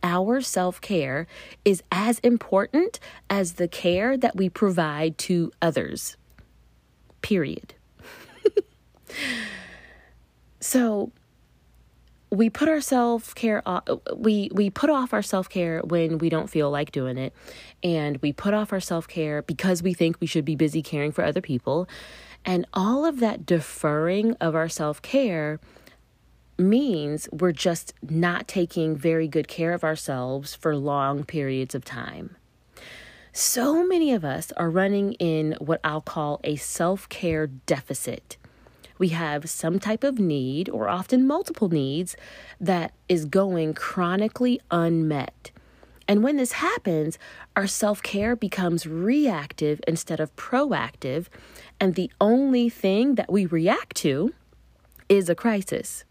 Our 0.03 0.41
self 0.41 0.81
care 0.81 1.25
is 1.63 1.81
as 1.91 2.19
important 2.19 2.99
as 3.29 3.53
the 3.53 3.67
care 3.67 4.17
that 4.17 4.35
we 4.35 4.49
provide 4.49 5.17
to 5.19 5.51
others 5.61 6.17
period. 7.25 7.73
so 10.59 11.11
we 12.29 12.51
put 12.51 12.69
our 12.69 12.81
self-care 12.81 13.63
we 14.15 14.51
we 14.53 14.69
put 14.69 14.91
off 14.91 15.11
our 15.11 15.23
self-care 15.23 15.81
when 15.81 16.19
we 16.19 16.29
don't 16.29 16.51
feel 16.51 16.69
like 16.69 16.91
doing 16.91 17.17
it. 17.17 17.33
And 17.81 18.17
we 18.17 18.31
put 18.31 18.53
off 18.53 18.71
our 18.71 18.79
self-care 18.79 19.41
because 19.41 19.81
we 19.81 19.95
think 19.95 20.21
we 20.21 20.27
should 20.27 20.45
be 20.45 20.55
busy 20.55 20.83
caring 20.83 21.11
for 21.11 21.23
other 21.23 21.41
people. 21.41 21.89
And 22.45 22.67
all 22.73 23.05
of 23.05 23.19
that 23.21 23.43
deferring 23.43 24.33
of 24.33 24.53
our 24.53 24.69
self-care 24.69 25.59
means 26.59 27.27
we're 27.31 27.53
just 27.53 27.95
not 28.07 28.47
taking 28.47 28.95
very 28.95 29.27
good 29.27 29.47
care 29.47 29.73
of 29.73 29.83
ourselves 29.83 30.53
for 30.53 30.75
long 30.75 31.23
periods 31.23 31.73
of 31.73 31.83
time 31.83 32.35
so 33.37 33.85
many 33.85 34.13
of 34.13 34.23
us 34.23 34.53
are 34.53 34.69
running 34.69 35.11
in 35.15 35.57
what 35.59 35.81
I'll 35.83 35.99
call 35.99 36.39
a 36.45 36.55
self 36.55 37.09
care 37.09 37.47
deficit. 37.47 38.37
We 38.97 39.09
have 39.09 39.49
some 39.49 39.77
type 39.77 40.05
of 40.05 40.17
need, 40.17 40.69
or 40.69 40.87
often 40.87 41.27
multiple 41.27 41.67
needs, 41.67 42.15
that 42.61 42.93
is 43.09 43.25
going 43.25 43.73
chronically 43.73 44.61
unmet. 44.71 45.51
And 46.07 46.23
when 46.23 46.37
this 46.37 46.53
happens, 46.53 47.19
our 47.57 47.67
self 47.67 48.01
care 48.01 48.37
becomes 48.37 48.87
reactive 48.87 49.81
instead 49.85 50.21
of 50.21 50.33
proactive. 50.37 51.27
And 51.77 51.95
the 51.95 52.09
only 52.21 52.69
thing 52.69 53.15
that 53.15 53.29
we 53.29 53.45
react 53.45 53.97
to 53.97 54.33
is 55.09 55.27
a 55.27 55.35
crisis 55.35 56.05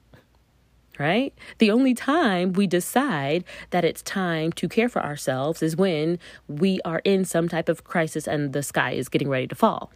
right? 0.98 1.34
The 1.58 1.70
only 1.70 1.94
time 1.94 2.52
we 2.52 2.66
decide 2.66 3.44
that 3.70 3.84
it's 3.84 4.02
time 4.02 4.52
to 4.52 4.68
care 4.68 4.88
for 4.88 5.02
ourselves 5.02 5.62
is 5.62 5.76
when 5.76 6.18
we 6.48 6.80
are 6.84 7.00
in 7.04 7.24
some 7.24 7.48
type 7.48 7.68
of 7.68 7.84
crisis 7.84 8.26
and 8.26 8.52
the 8.52 8.62
sky 8.62 8.92
is 8.92 9.08
getting 9.08 9.28
ready 9.28 9.46
to 9.46 9.54
fall. 9.54 9.92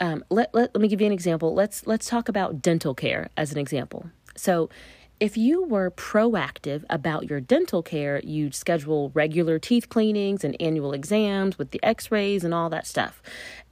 Um, 0.00 0.24
let, 0.30 0.54
let, 0.54 0.74
let 0.74 0.80
me 0.80 0.88
give 0.88 1.00
you 1.00 1.06
an 1.06 1.12
example. 1.12 1.54
Let's 1.54 1.86
let's 1.86 2.08
talk 2.08 2.28
about 2.28 2.60
dental 2.60 2.94
care 2.94 3.30
as 3.36 3.52
an 3.52 3.58
example. 3.58 4.10
So 4.36 4.68
if 5.24 5.38
you 5.38 5.64
were 5.64 5.90
proactive 5.90 6.84
about 6.90 7.30
your 7.30 7.40
dental 7.40 7.82
care, 7.82 8.20
you'd 8.22 8.54
schedule 8.54 9.10
regular 9.14 9.58
teeth 9.58 9.88
cleanings 9.88 10.44
and 10.44 10.54
annual 10.60 10.92
exams 10.92 11.56
with 11.56 11.70
the 11.70 11.82
x 11.82 12.12
rays 12.12 12.44
and 12.44 12.52
all 12.52 12.68
that 12.68 12.86
stuff. 12.86 13.22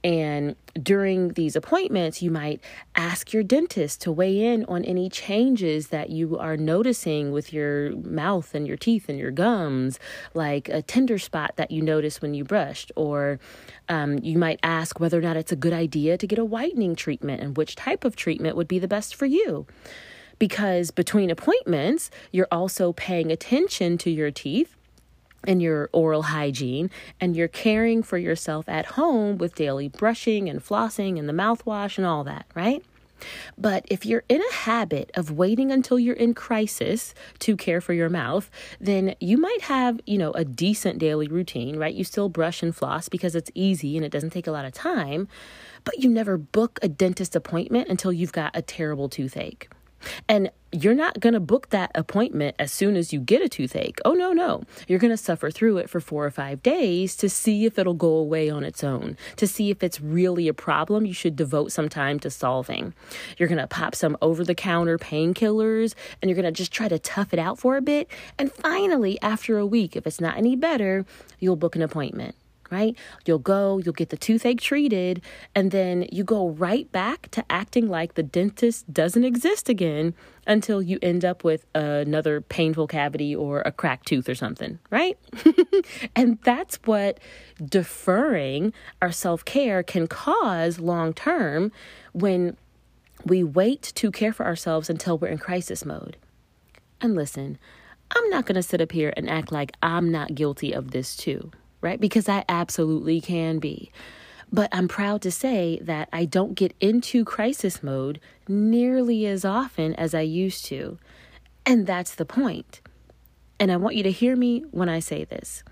And 0.03 0.55
during 0.81 1.33
these 1.33 1.55
appointments, 1.55 2.23
you 2.23 2.31
might 2.31 2.59
ask 2.95 3.33
your 3.33 3.43
dentist 3.43 4.01
to 4.01 4.11
weigh 4.11 4.51
in 4.51 4.65
on 4.65 4.83
any 4.83 5.11
changes 5.11 5.89
that 5.89 6.09
you 6.09 6.39
are 6.39 6.57
noticing 6.57 7.31
with 7.31 7.53
your 7.53 7.91
mouth 7.97 8.55
and 8.55 8.67
your 8.67 8.75
teeth 8.75 9.07
and 9.07 9.19
your 9.19 9.29
gums, 9.29 9.99
like 10.33 10.69
a 10.69 10.81
tender 10.81 11.19
spot 11.19 11.53
that 11.57 11.69
you 11.69 11.83
notice 11.83 12.19
when 12.19 12.33
you 12.33 12.43
brushed. 12.43 12.91
Or 12.95 13.39
um, 13.89 14.17
you 14.23 14.39
might 14.39 14.59
ask 14.63 14.99
whether 14.99 15.19
or 15.19 15.21
not 15.21 15.37
it's 15.37 15.51
a 15.51 15.55
good 15.55 15.71
idea 15.71 16.17
to 16.17 16.25
get 16.25 16.39
a 16.39 16.45
whitening 16.45 16.95
treatment 16.95 17.41
and 17.41 17.55
which 17.55 17.75
type 17.75 18.03
of 18.05 18.15
treatment 18.15 18.57
would 18.57 18.67
be 18.67 18.79
the 18.79 18.87
best 18.87 19.13
for 19.13 19.27
you 19.27 19.67
because 20.43 20.91
between 20.91 21.29
appointments, 21.29 22.11
you're 22.33 22.49
also 22.51 22.91
paying 22.91 23.31
attention 23.31 23.97
to 23.97 24.09
your 24.09 24.29
teeth 24.29 24.75
and 25.45 25.61
your 25.61 25.89
oral 25.93 26.23
hygiene, 26.23 26.91
and 27.21 27.33
you're 27.33 27.47
caring 27.47 28.03
for 28.03 28.17
yourself 28.17 28.67
at 28.67 28.85
home 28.97 29.37
with 29.37 29.55
daily 29.55 29.87
brushing 29.87 30.49
and 30.49 30.61
flossing 30.61 31.17
and 31.17 31.29
the 31.29 31.33
mouthwash 31.33 31.97
and 31.97 32.05
all 32.05 32.25
that, 32.25 32.45
right? 32.55 32.83
But 33.57 33.85
if 33.89 34.05
you're 34.05 34.25
in 34.27 34.41
a 34.41 34.53
habit 34.53 35.11
of 35.15 35.31
waiting 35.31 35.71
until 35.71 35.97
you're 35.97 36.13
in 36.13 36.33
crisis 36.33 37.13
to 37.39 37.55
care 37.55 37.79
for 37.79 37.93
your 37.93 38.09
mouth, 38.09 38.51
then 38.81 39.15
you 39.21 39.37
might 39.37 39.61
have, 39.61 40.01
you 40.05 40.17
know, 40.17 40.31
a 40.31 40.43
decent 40.43 40.99
daily 40.99 41.29
routine, 41.29 41.77
right? 41.77 41.95
You 41.95 42.03
still 42.03 42.27
brush 42.27 42.61
and 42.61 42.75
floss 42.75 43.07
because 43.07 43.33
it's 43.33 43.49
easy 43.55 43.95
and 43.95 44.05
it 44.05 44.11
doesn't 44.11 44.31
take 44.31 44.47
a 44.47 44.51
lot 44.51 44.65
of 44.65 44.73
time, 44.73 45.29
but 45.85 46.03
you 46.03 46.09
never 46.09 46.37
book 46.37 46.79
a 46.81 46.89
dentist 46.89 47.33
appointment 47.33 47.87
until 47.87 48.11
you've 48.11 48.33
got 48.33 48.51
a 48.53 48.61
terrible 48.61 49.07
toothache. 49.07 49.69
And 50.27 50.51
you're 50.71 50.95
not 50.95 51.19
going 51.19 51.33
to 51.33 51.39
book 51.39 51.69
that 51.69 51.91
appointment 51.93 52.55
as 52.57 52.71
soon 52.71 52.95
as 52.95 53.13
you 53.13 53.19
get 53.19 53.41
a 53.41 53.49
toothache. 53.49 53.99
Oh, 54.05 54.13
no, 54.13 54.33
no. 54.33 54.63
You're 54.87 54.99
going 54.99 55.11
to 55.11 55.17
suffer 55.17 55.51
through 55.51 55.77
it 55.77 55.89
for 55.89 55.99
four 55.99 56.25
or 56.25 56.31
five 56.31 56.63
days 56.63 57.15
to 57.17 57.29
see 57.29 57.65
if 57.65 57.77
it'll 57.77 57.93
go 57.93 58.15
away 58.15 58.49
on 58.49 58.63
its 58.63 58.83
own, 58.83 59.15
to 59.35 59.45
see 59.47 59.69
if 59.69 59.83
it's 59.83 60.01
really 60.01 60.47
a 60.47 60.53
problem 60.53 61.05
you 61.05 61.13
should 61.13 61.35
devote 61.35 61.71
some 61.71 61.89
time 61.89 62.19
to 62.21 62.31
solving. 62.31 62.93
You're 63.37 63.49
going 63.49 63.59
to 63.59 63.67
pop 63.67 63.93
some 63.93 64.17
over 64.21 64.43
the 64.43 64.55
counter 64.55 64.97
painkillers 64.97 65.93
and 66.21 66.29
you're 66.29 66.39
going 66.39 66.45
to 66.45 66.51
just 66.51 66.71
try 66.71 66.87
to 66.87 66.97
tough 66.97 67.33
it 67.33 67.39
out 67.39 67.59
for 67.59 67.77
a 67.77 67.81
bit. 67.81 68.09
And 68.39 68.51
finally, 68.51 69.19
after 69.21 69.59
a 69.59 69.65
week, 69.65 69.95
if 69.95 70.07
it's 70.07 70.21
not 70.21 70.37
any 70.37 70.55
better, 70.55 71.05
you'll 71.39 71.55
book 71.55 71.75
an 71.75 71.81
appointment 71.83 72.35
right? 72.73 72.97
You'll 73.25 73.37
go, 73.37 73.77
you'll 73.77 73.93
get 73.93 74.09
the 74.09 74.17
toothache 74.17 74.59
treated, 74.59 75.21
and 75.53 75.69
then 75.69 76.07
you 76.11 76.23
go 76.23 76.49
right 76.49 76.91
back 76.91 77.29
to 77.31 77.45
acting 77.49 77.87
like 77.87 78.15
the 78.15 78.23
dentist 78.23 78.91
doesn't 78.91 79.23
exist 79.23 79.69
again 79.69 80.15
until 80.47 80.81
you 80.81 80.97
end 81.01 81.23
up 81.23 81.43
with 81.43 81.65
another 81.75 82.41
painful 82.41 82.87
cavity 82.87 83.35
or 83.35 83.61
a 83.61 83.71
cracked 83.71 84.07
tooth 84.07 84.27
or 84.27 84.35
something, 84.35 84.79
right? 84.89 85.17
and 86.15 86.39
that's 86.43 86.77
what 86.85 87.19
deferring 87.63 88.73
our 89.01 89.11
self 89.11 89.45
care 89.45 89.83
can 89.83 90.07
cause 90.07 90.79
long 90.79 91.13
term 91.13 91.71
when 92.11 92.57
we 93.23 93.43
wait 93.43 93.93
to 93.95 94.11
care 94.11 94.33
for 94.33 94.45
ourselves 94.45 94.89
until 94.89 95.17
we're 95.17 95.27
in 95.27 95.37
crisis 95.37 95.85
mode. 95.85 96.17
And 96.99 97.15
listen, 97.15 97.57
I'm 98.11 98.29
not 98.29 98.45
going 98.45 98.55
to 98.55 98.63
sit 98.63 98.81
up 98.81 98.91
here 98.91 99.13
and 99.15 99.29
act 99.29 99.51
like 99.51 99.71
I'm 99.81 100.11
not 100.11 100.35
guilty 100.35 100.73
of 100.73 100.91
this 100.91 101.15
too 101.15 101.51
right? 101.83 101.99
Because 101.99 102.29
I 102.29 102.45
absolutely 102.49 103.21
can 103.21 103.59
be. 103.59 103.91
But 104.51 104.69
I'm 104.71 104.87
proud 104.87 105.21
to 105.23 105.31
say 105.31 105.79
that 105.81 106.09
I 106.13 106.25
don't 106.25 106.53
get 106.53 106.75
into 106.79 107.25
crisis 107.25 107.83
mode 107.83 108.19
nearly 108.47 109.25
as 109.25 109.43
often 109.43 109.93
as 109.95 110.13
I 110.13 110.21
used 110.21 110.65
to. 110.65 110.99
And 111.65 111.87
that's 111.87 112.15
the 112.15 112.25
point. 112.25 112.81
And 113.59 113.71
I 113.71 113.77
want 113.77 113.95
you 113.95 114.03
to 114.03 114.11
hear 114.11 114.35
me 114.35 114.61
when 114.71 114.89
I 114.89 114.99
say 114.99 115.23
this. 115.23 115.63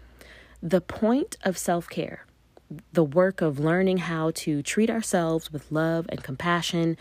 The 0.63 0.81
point 0.81 1.37
of 1.43 1.57
self 1.57 1.89
care, 1.89 2.25
the 2.93 3.03
work 3.03 3.41
of 3.41 3.59
learning 3.59 3.97
how 3.97 4.31
to 4.35 4.61
treat 4.61 4.89
ourselves 4.89 5.51
with 5.51 5.71
love 5.71 6.05
and 6.09 6.23
compassion, 6.23 6.97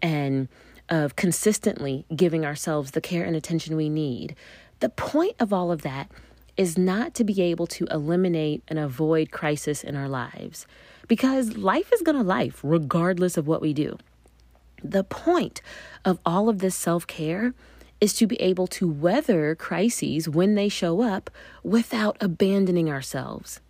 and 0.00 0.48
of 0.88 1.16
consistently 1.16 2.04
giving 2.14 2.44
ourselves 2.44 2.90
the 2.90 3.00
care 3.00 3.24
and 3.24 3.36
attention 3.36 3.76
we 3.76 3.88
need, 3.88 4.34
the 4.80 4.88
point 4.88 5.36
of 5.38 5.52
all 5.52 5.72
of 5.72 5.82
that 5.82 6.10
is 6.56 6.76
not 6.76 7.14
to 7.14 7.24
be 7.24 7.40
able 7.42 7.66
to 7.66 7.86
eliminate 7.90 8.62
and 8.68 8.78
avoid 8.78 9.30
crisis 9.30 9.82
in 9.82 9.96
our 9.96 10.08
lives 10.08 10.66
because 11.08 11.56
life 11.56 11.92
is 11.92 12.02
going 12.02 12.16
to 12.16 12.22
life 12.22 12.60
regardless 12.62 13.36
of 13.36 13.46
what 13.46 13.60
we 13.60 13.72
do. 13.72 13.98
The 14.82 15.04
point 15.04 15.62
of 16.04 16.18
all 16.26 16.48
of 16.48 16.58
this 16.58 16.74
self 16.74 17.06
care 17.06 17.54
is 18.00 18.12
to 18.14 18.26
be 18.26 18.40
able 18.40 18.66
to 18.66 18.88
weather 18.88 19.54
crises 19.54 20.28
when 20.28 20.56
they 20.56 20.68
show 20.68 21.02
up 21.02 21.30
without 21.62 22.16
abandoning 22.20 22.90
ourselves. 22.90 23.60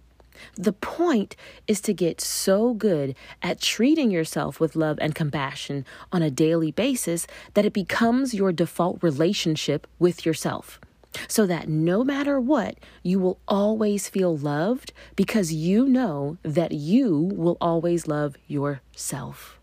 The 0.54 0.72
point 0.72 1.36
is 1.66 1.80
to 1.82 1.92
get 1.92 2.20
so 2.20 2.72
good 2.72 3.14
at 3.42 3.60
treating 3.60 4.10
yourself 4.10 4.58
with 4.58 4.74
love 4.74 4.98
and 5.00 5.14
compassion 5.14 5.84
on 6.10 6.22
a 6.22 6.30
daily 6.30 6.70
basis 6.70 7.26
that 7.54 7.66
it 7.66 7.72
becomes 7.72 8.32
your 8.32 8.52
default 8.52 9.02
relationship 9.02 9.86
with 9.98 10.24
yourself. 10.24 10.80
So 11.28 11.46
that 11.46 11.68
no 11.68 12.04
matter 12.04 12.40
what, 12.40 12.78
you 13.02 13.18
will 13.18 13.38
always 13.46 14.08
feel 14.08 14.36
loved 14.36 14.92
because 15.16 15.52
you 15.52 15.86
know 15.86 16.38
that 16.42 16.72
you 16.72 17.30
will 17.34 17.56
always 17.60 18.06
love 18.06 18.36
yourself. 18.46 19.58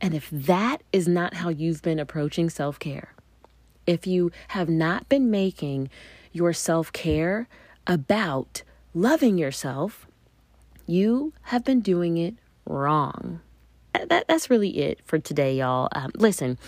And 0.00 0.14
if 0.14 0.30
that 0.30 0.82
is 0.92 1.06
not 1.06 1.34
how 1.34 1.48
you've 1.48 1.82
been 1.82 1.98
approaching 1.98 2.48
self 2.48 2.78
care, 2.78 3.14
if 3.86 4.06
you 4.06 4.30
have 4.48 4.68
not 4.68 5.08
been 5.08 5.30
making 5.30 5.90
your 6.32 6.52
self 6.52 6.92
care 6.92 7.48
about 7.86 8.62
loving 8.94 9.36
yourself, 9.36 10.06
you 10.86 11.32
have 11.42 11.64
been 11.64 11.80
doing 11.80 12.16
it 12.16 12.34
wrong. 12.64 13.40
That, 13.92 14.26
that's 14.28 14.48
really 14.48 14.78
it 14.78 15.00
for 15.04 15.18
today, 15.18 15.56
y'all. 15.56 15.88
Um, 15.92 16.12
listen, 16.14 16.58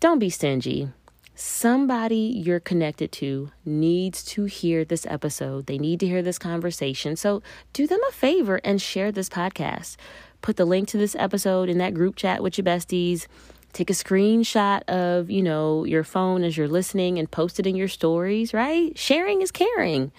don't 0.00 0.18
be 0.18 0.30
stingy. 0.30 0.88
Somebody 1.34 2.42
you're 2.44 2.60
connected 2.60 3.10
to 3.12 3.50
needs 3.64 4.22
to 4.24 4.44
hear 4.44 4.84
this 4.84 5.06
episode. 5.06 5.66
They 5.66 5.78
need 5.78 6.00
to 6.00 6.06
hear 6.06 6.22
this 6.22 6.38
conversation. 6.38 7.16
So 7.16 7.42
do 7.72 7.86
them 7.86 8.00
a 8.08 8.12
favor 8.12 8.60
and 8.64 8.80
share 8.80 9.10
this 9.10 9.28
podcast. 9.28 9.96
Put 10.42 10.56
the 10.56 10.64
link 10.64 10.88
to 10.88 10.98
this 10.98 11.16
episode 11.16 11.68
in 11.68 11.78
that 11.78 11.94
group 11.94 12.16
chat 12.16 12.42
with 12.42 12.58
your 12.58 12.64
besties. 12.64 13.26
Take 13.72 13.88
a 13.88 13.94
screenshot 13.94 14.82
of, 14.88 15.30
you 15.30 15.42
know, 15.42 15.84
your 15.84 16.04
phone 16.04 16.44
as 16.44 16.56
you're 16.56 16.68
listening 16.68 17.18
and 17.18 17.30
post 17.30 17.58
it 17.58 17.66
in 17.66 17.76
your 17.76 17.88
stories, 17.88 18.52
right? 18.52 18.96
Sharing 18.98 19.40
is 19.40 19.50
caring 19.50 20.12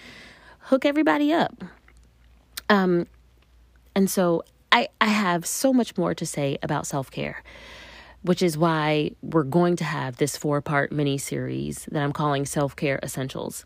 hook 0.64 0.86
everybody 0.86 1.34
up. 1.34 1.64
Um, 2.70 3.08
and 3.96 4.10
so 4.10 4.44
I, 4.72 4.88
I 5.00 5.08
have 5.08 5.46
so 5.46 5.74
much 5.74 5.98
more 5.98 6.14
to 6.16 6.26
say 6.26 6.58
about 6.64 6.88
self 6.88 7.12
care, 7.12 7.44
which 8.24 8.42
is 8.42 8.58
why 8.58 9.12
we're 9.22 9.44
going 9.44 9.76
to 9.78 9.84
have 9.84 10.18
this 10.18 10.36
four 10.36 10.62
part 10.62 10.92
mini 10.92 11.18
series 11.18 11.86
that 11.92 12.02
I'm 12.02 12.14
calling 12.14 12.46
Self 12.46 12.76
Care 12.76 13.00
Essentials. 13.04 13.64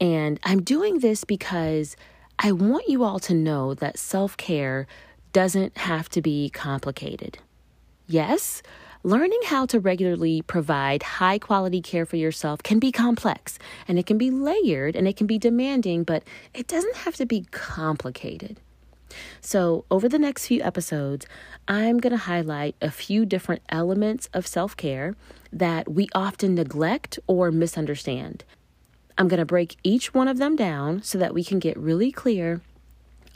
And 0.00 0.40
I'm 0.42 0.62
doing 0.62 0.98
this 0.98 1.24
because 1.24 1.96
I 2.38 2.52
want 2.52 2.88
you 2.88 3.04
all 3.04 3.20
to 3.20 3.34
know 3.34 3.74
that 3.74 3.98
self 3.98 4.36
care 4.36 4.86
doesn't 5.32 5.76
have 5.78 6.08
to 6.10 6.22
be 6.22 6.50
complicated. 6.50 7.38
Yes, 8.06 8.62
Learning 9.06 9.40
how 9.44 9.66
to 9.66 9.78
regularly 9.78 10.40
provide 10.40 11.02
high 11.02 11.38
quality 11.38 11.82
care 11.82 12.06
for 12.06 12.16
yourself 12.16 12.62
can 12.62 12.78
be 12.78 12.90
complex 12.90 13.58
and 13.86 13.98
it 13.98 14.06
can 14.06 14.16
be 14.16 14.30
layered 14.30 14.96
and 14.96 15.06
it 15.06 15.14
can 15.14 15.26
be 15.26 15.36
demanding, 15.36 16.04
but 16.04 16.22
it 16.54 16.66
doesn't 16.66 16.96
have 16.96 17.14
to 17.16 17.26
be 17.26 17.42
complicated. 17.50 18.58
So, 19.40 19.84
over 19.90 20.08
the 20.08 20.18
next 20.18 20.46
few 20.46 20.62
episodes, 20.62 21.26
I'm 21.68 21.98
going 21.98 22.12
to 22.12 22.16
highlight 22.16 22.76
a 22.80 22.90
few 22.90 23.24
different 23.26 23.62
elements 23.68 24.28
of 24.32 24.46
self 24.46 24.76
care 24.76 25.14
that 25.52 25.90
we 25.90 26.08
often 26.14 26.54
neglect 26.54 27.18
or 27.26 27.50
misunderstand. 27.50 28.44
I'm 29.16 29.28
going 29.28 29.38
to 29.38 29.46
break 29.46 29.76
each 29.84 30.12
one 30.12 30.28
of 30.28 30.38
them 30.38 30.56
down 30.56 31.02
so 31.02 31.18
that 31.18 31.34
we 31.34 31.44
can 31.44 31.58
get 31.58 31.76
really 31.76 32.10
clear 32.10 32.60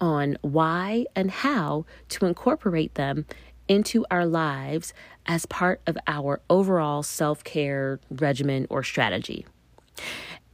on 0.01 0.37
why 0.43 1.07
and 1.15 1.31
how 1.31 1.85
to 2.09 2.27
incorporate 2.27 2.95
them 2.95 3.27
into 3.69 4.05
our 4.11 4.27
lives 4.27 4.93
as 5.27 5.47
part 5.47 5.81
of 5.87 5.97
our 6.07 6.41
overall 6.49 7.03
self 7.03 7.45
care 7.45 8.01
regimen 8.11 8.67
or 8.71 8.83
strategy. 8.83 9.47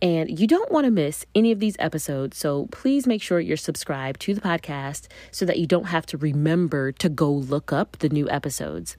And 0.04 0.38
you 0.38 0.46
don't 0.46 0.70
want 0.70 0.84
to 0.84 0.90
miss 0.90 1.24
any 1.34 1.50
of 1.50 1.60
these 1.60 1.76
episodes, 1.78 2.36
so 2.36 2.66
please 2.66 3.06
make 3.06 3.22
sure 3.22 3.40
you're 3.40 3.56
subscribed 3.56 4.20
to 4.20 4.34
the 4.34 4.40
podcast 4.42 5.06
so 5.30 5.46
that 5.46 5.58
you 5.58 5.66
don't 5.66 5.86
have 5.86 6.04
to 6.06 6.18
remember 6.18 6.92
to 6.92 7.08
go 7.08 7.32
look 7.32 7.72
up 7.72 7.96
the 8.00 8.10
new 8.10 8.28
episodes. 8.28 8.98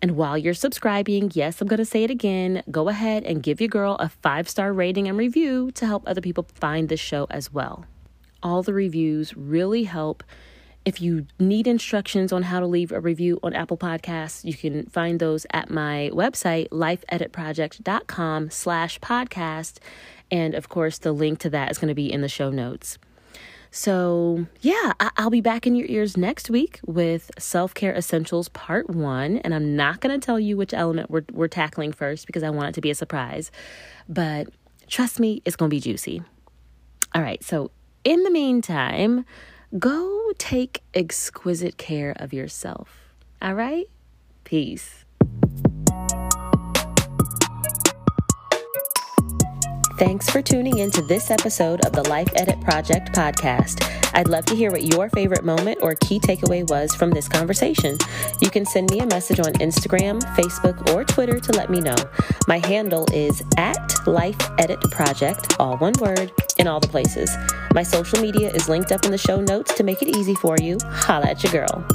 And 0.00 0.12
while 0.12 0.38
you're 0.38 0.54
subscribing, 0.54 1.32
yes, 1.34 1.60
I'm 1.60 1.66
going 1.66 1.78
to 1.78 1.84
say 1.84 2.04
it 2.04 2.12
again, 2.12 2.62
go 2.70 2.88
ahead 2.88 3.24
and 3.24 3.42
give 3.42 3.60
your 3.60 3.66
girl 3.66 3.96
a 3.98 4.08
five 4.08 4.48
star 4.48 4.72
rating 4.72 5.08
and 5.08 5.18
review 5.18 5.72
to 5.72 5.84
help 5.84 6.04
other 6.06 6.20
people 6.20 6.46
find 6.54 6.88
this 6.88 7.00
show 7.00 7.26
as 7.28 7.52
well. 7.52 7.84
All 8.40 8.62
the 8.62 8.72
reviews 8.72 9.36
really 9.36 9.82
help 9.82 10.22
if 10.86 11.00
you 11.00 11.26
need 11.40 11.66
instructions 11.66 12.32
on 12.32 12.44
how 12.44 12.60
to 12.60 12.66
leave 12.66 12.92
a 12.92 13.00
review 13.00 13.40
on 13.42 13.54
Apple 13.54 13.76
Podcasts, 13.76 14.44
you 14.44 14.54
can 14.54 14.86
find 14.86 15.18
those 15.18 15.44
at 15.50 15.68
my 15.68 16.10
website, 16.12 16.68
lifeeditproject.com 16.68 18.50
slash 18.50 19.00
podcast. 19.00 19.78
And 20.30 20.54
of 20.54 20.68
course, 20.68 20.98
the 20.98 21.12
link 21.12 21.38
to 21.40 21.50
that 21.50 21.70
is 21.70 21.78
going 21.78 21.88
to 21.88 21.94
be 21.94 22.12
in 22.12 22.20
the 22.20 22.28
show 22.28 22.50
notes. 22.50 22.98
So, 23.70 24.46
yeah, 24.60 24.92
I- 24.98 25.10
will 25.22 25.30
be 25.30 25.40
back 25.40 25.66
in 25.66 25.74
your 25.74 25.86
ears 25.88 26.16
next 26.16 26.48
week 26.48 26.80
with 26.86 27.30
Self 27.38 27.74
Care 27.74 27.94
Essentials 27.94 28.48
Part 28.48 28.88
1. 28.88 29.38
And 29.38 29.54
I'm 29.54 29.76
not 29.76 30.00
going 30.00 30.18
to 30.18 30.24
tell 30.24 30.40
you 30.40 30.56
which 30.56 30.72
element 30.72 31.10
we're, 31.10 31.24
we're 31.32 31.48
tackling 31.48 31.92
first 31.92 32.26
because 32.26 32.42
I 32.42 32.50
want 32.50 32.70
it 32.70 32.74
to 32.76 32.80
be 32.80 32.90
a 32.90 32.94
surprise. 32.94 33.50
But 34.08 34.48
trust 34.86 35.20
me, 35.20 35.42
it's 35.44 35.56
going 35.56 35.68
to 35.68 35.74
be 35.74 35.80
juicy. 35.80 36.22
All 37.14 37.22
right, 37.22 37.42
so 37.42 37.70
in 38.04 38.22
the 38.24 38.30
meantime, 38.30 39.24
go 39.78 40.32
take 40.38 40.82
exquisite 40.94 41.76
care 41.76 42.14
of 42.16 42.32
yourself. 42.32 43.14
All 43.42 43.54
right? 43.54 43.86
Peace. 44.44 45.05
Thanks 49.98 50.28
for 50.28 50.42
tuning 50.42 50.76
in 50.76 50.90
to 50.90 51.00
this 51.00 51.30
episode 51.30 51.86
of 51.86 51.92
the 51.92 52.06
Life 52.06 52.28
Edit 52.34 52.60
Project 52.60 53.14
podcast. 53.14 53.82
I'd 54.12 54.28
love 54.28 54.44
to 54.44 54.54
hear 54.54 54.70
what 54.70 54.92
your 54.92 55.08
favorite 55.08 55.42
moment 55.42 55.78
or 55.80 55.94
key 55.94 56.20
takeaway 56.20 56.68
was 56.68 56.94
from 56.94 57.12
this 57.12 57.26
conversation. 57.28 57.96
You 58.42 58.50
can 58.50 58.66
send 58.66 58.90
me 58.90 59.00
a 59.00 59.06
message 59.06 59.40
on 59.40 59.54
Instagram, 59.54 60.20
Facebook, 60.36 60.94
or 60.94 61.02
Twitter 61.02 61.40
to 61.40 61.52
let 61.52 61.70
me 61.70 61.80
know. 61.80 61.96
My 62.46 62.58
handle 62.58 63.06
is 63.14 63.42
at 63.56 64.06
Life 64.06 64.36
Edit 64.58 64.82
Project, 64.90 65.56
all 65.58 65.78
one 65.78 65.94
word, 65.98 66.30
in 66.58 66.66
all 66.66 66.78
the 66.78 66.88
places. 66.88 67.34
My 67.72 67.82
social 67.82 68.20
media 68.20 68.50
is 68.50 68.68
linked 68.68 68.92
up 68.92 69.06
in 69.06 69.12
the 69.12 69.18
show 69.18 69.40
notes 69.40 69.72
to 69.76 69.82
make 69.82 70.02
it 70.02 70.14
easy 70.14 70.34
for 70.34 70.58
you. 70.60 70.76
Holla 70.84 71.28
at 71.28 71.42
your 71.42 71.52
girl. 71.52 71.86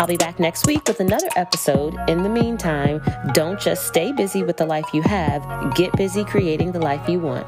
I'll 0.00 0.06
be 0.06 0.16
back 0.16 0.40
next 0.40 0.66
week 0.66 0.88
with 0.88 0.98
another 1.00 1.28
episode. 1.36 1.94
In 2.08 2.22
the 2.22 2.28
meantime, 2.30 3.02
don't 3.34 3.60
just 3.60 3.86
stay 3.86 4.12
busy 4.12 4.42
with 4.42 4.56
the 4.56 4.64
life 4.64 4.86
you 4.94 5.02
have, 5.02 5.44
get 5.74 5.92
busy 5.92 6.24
creating 6.24 6.72
the 6.72 6.78
life 6.78 7.06
you 7.06 7.20
want. 7.20 7.46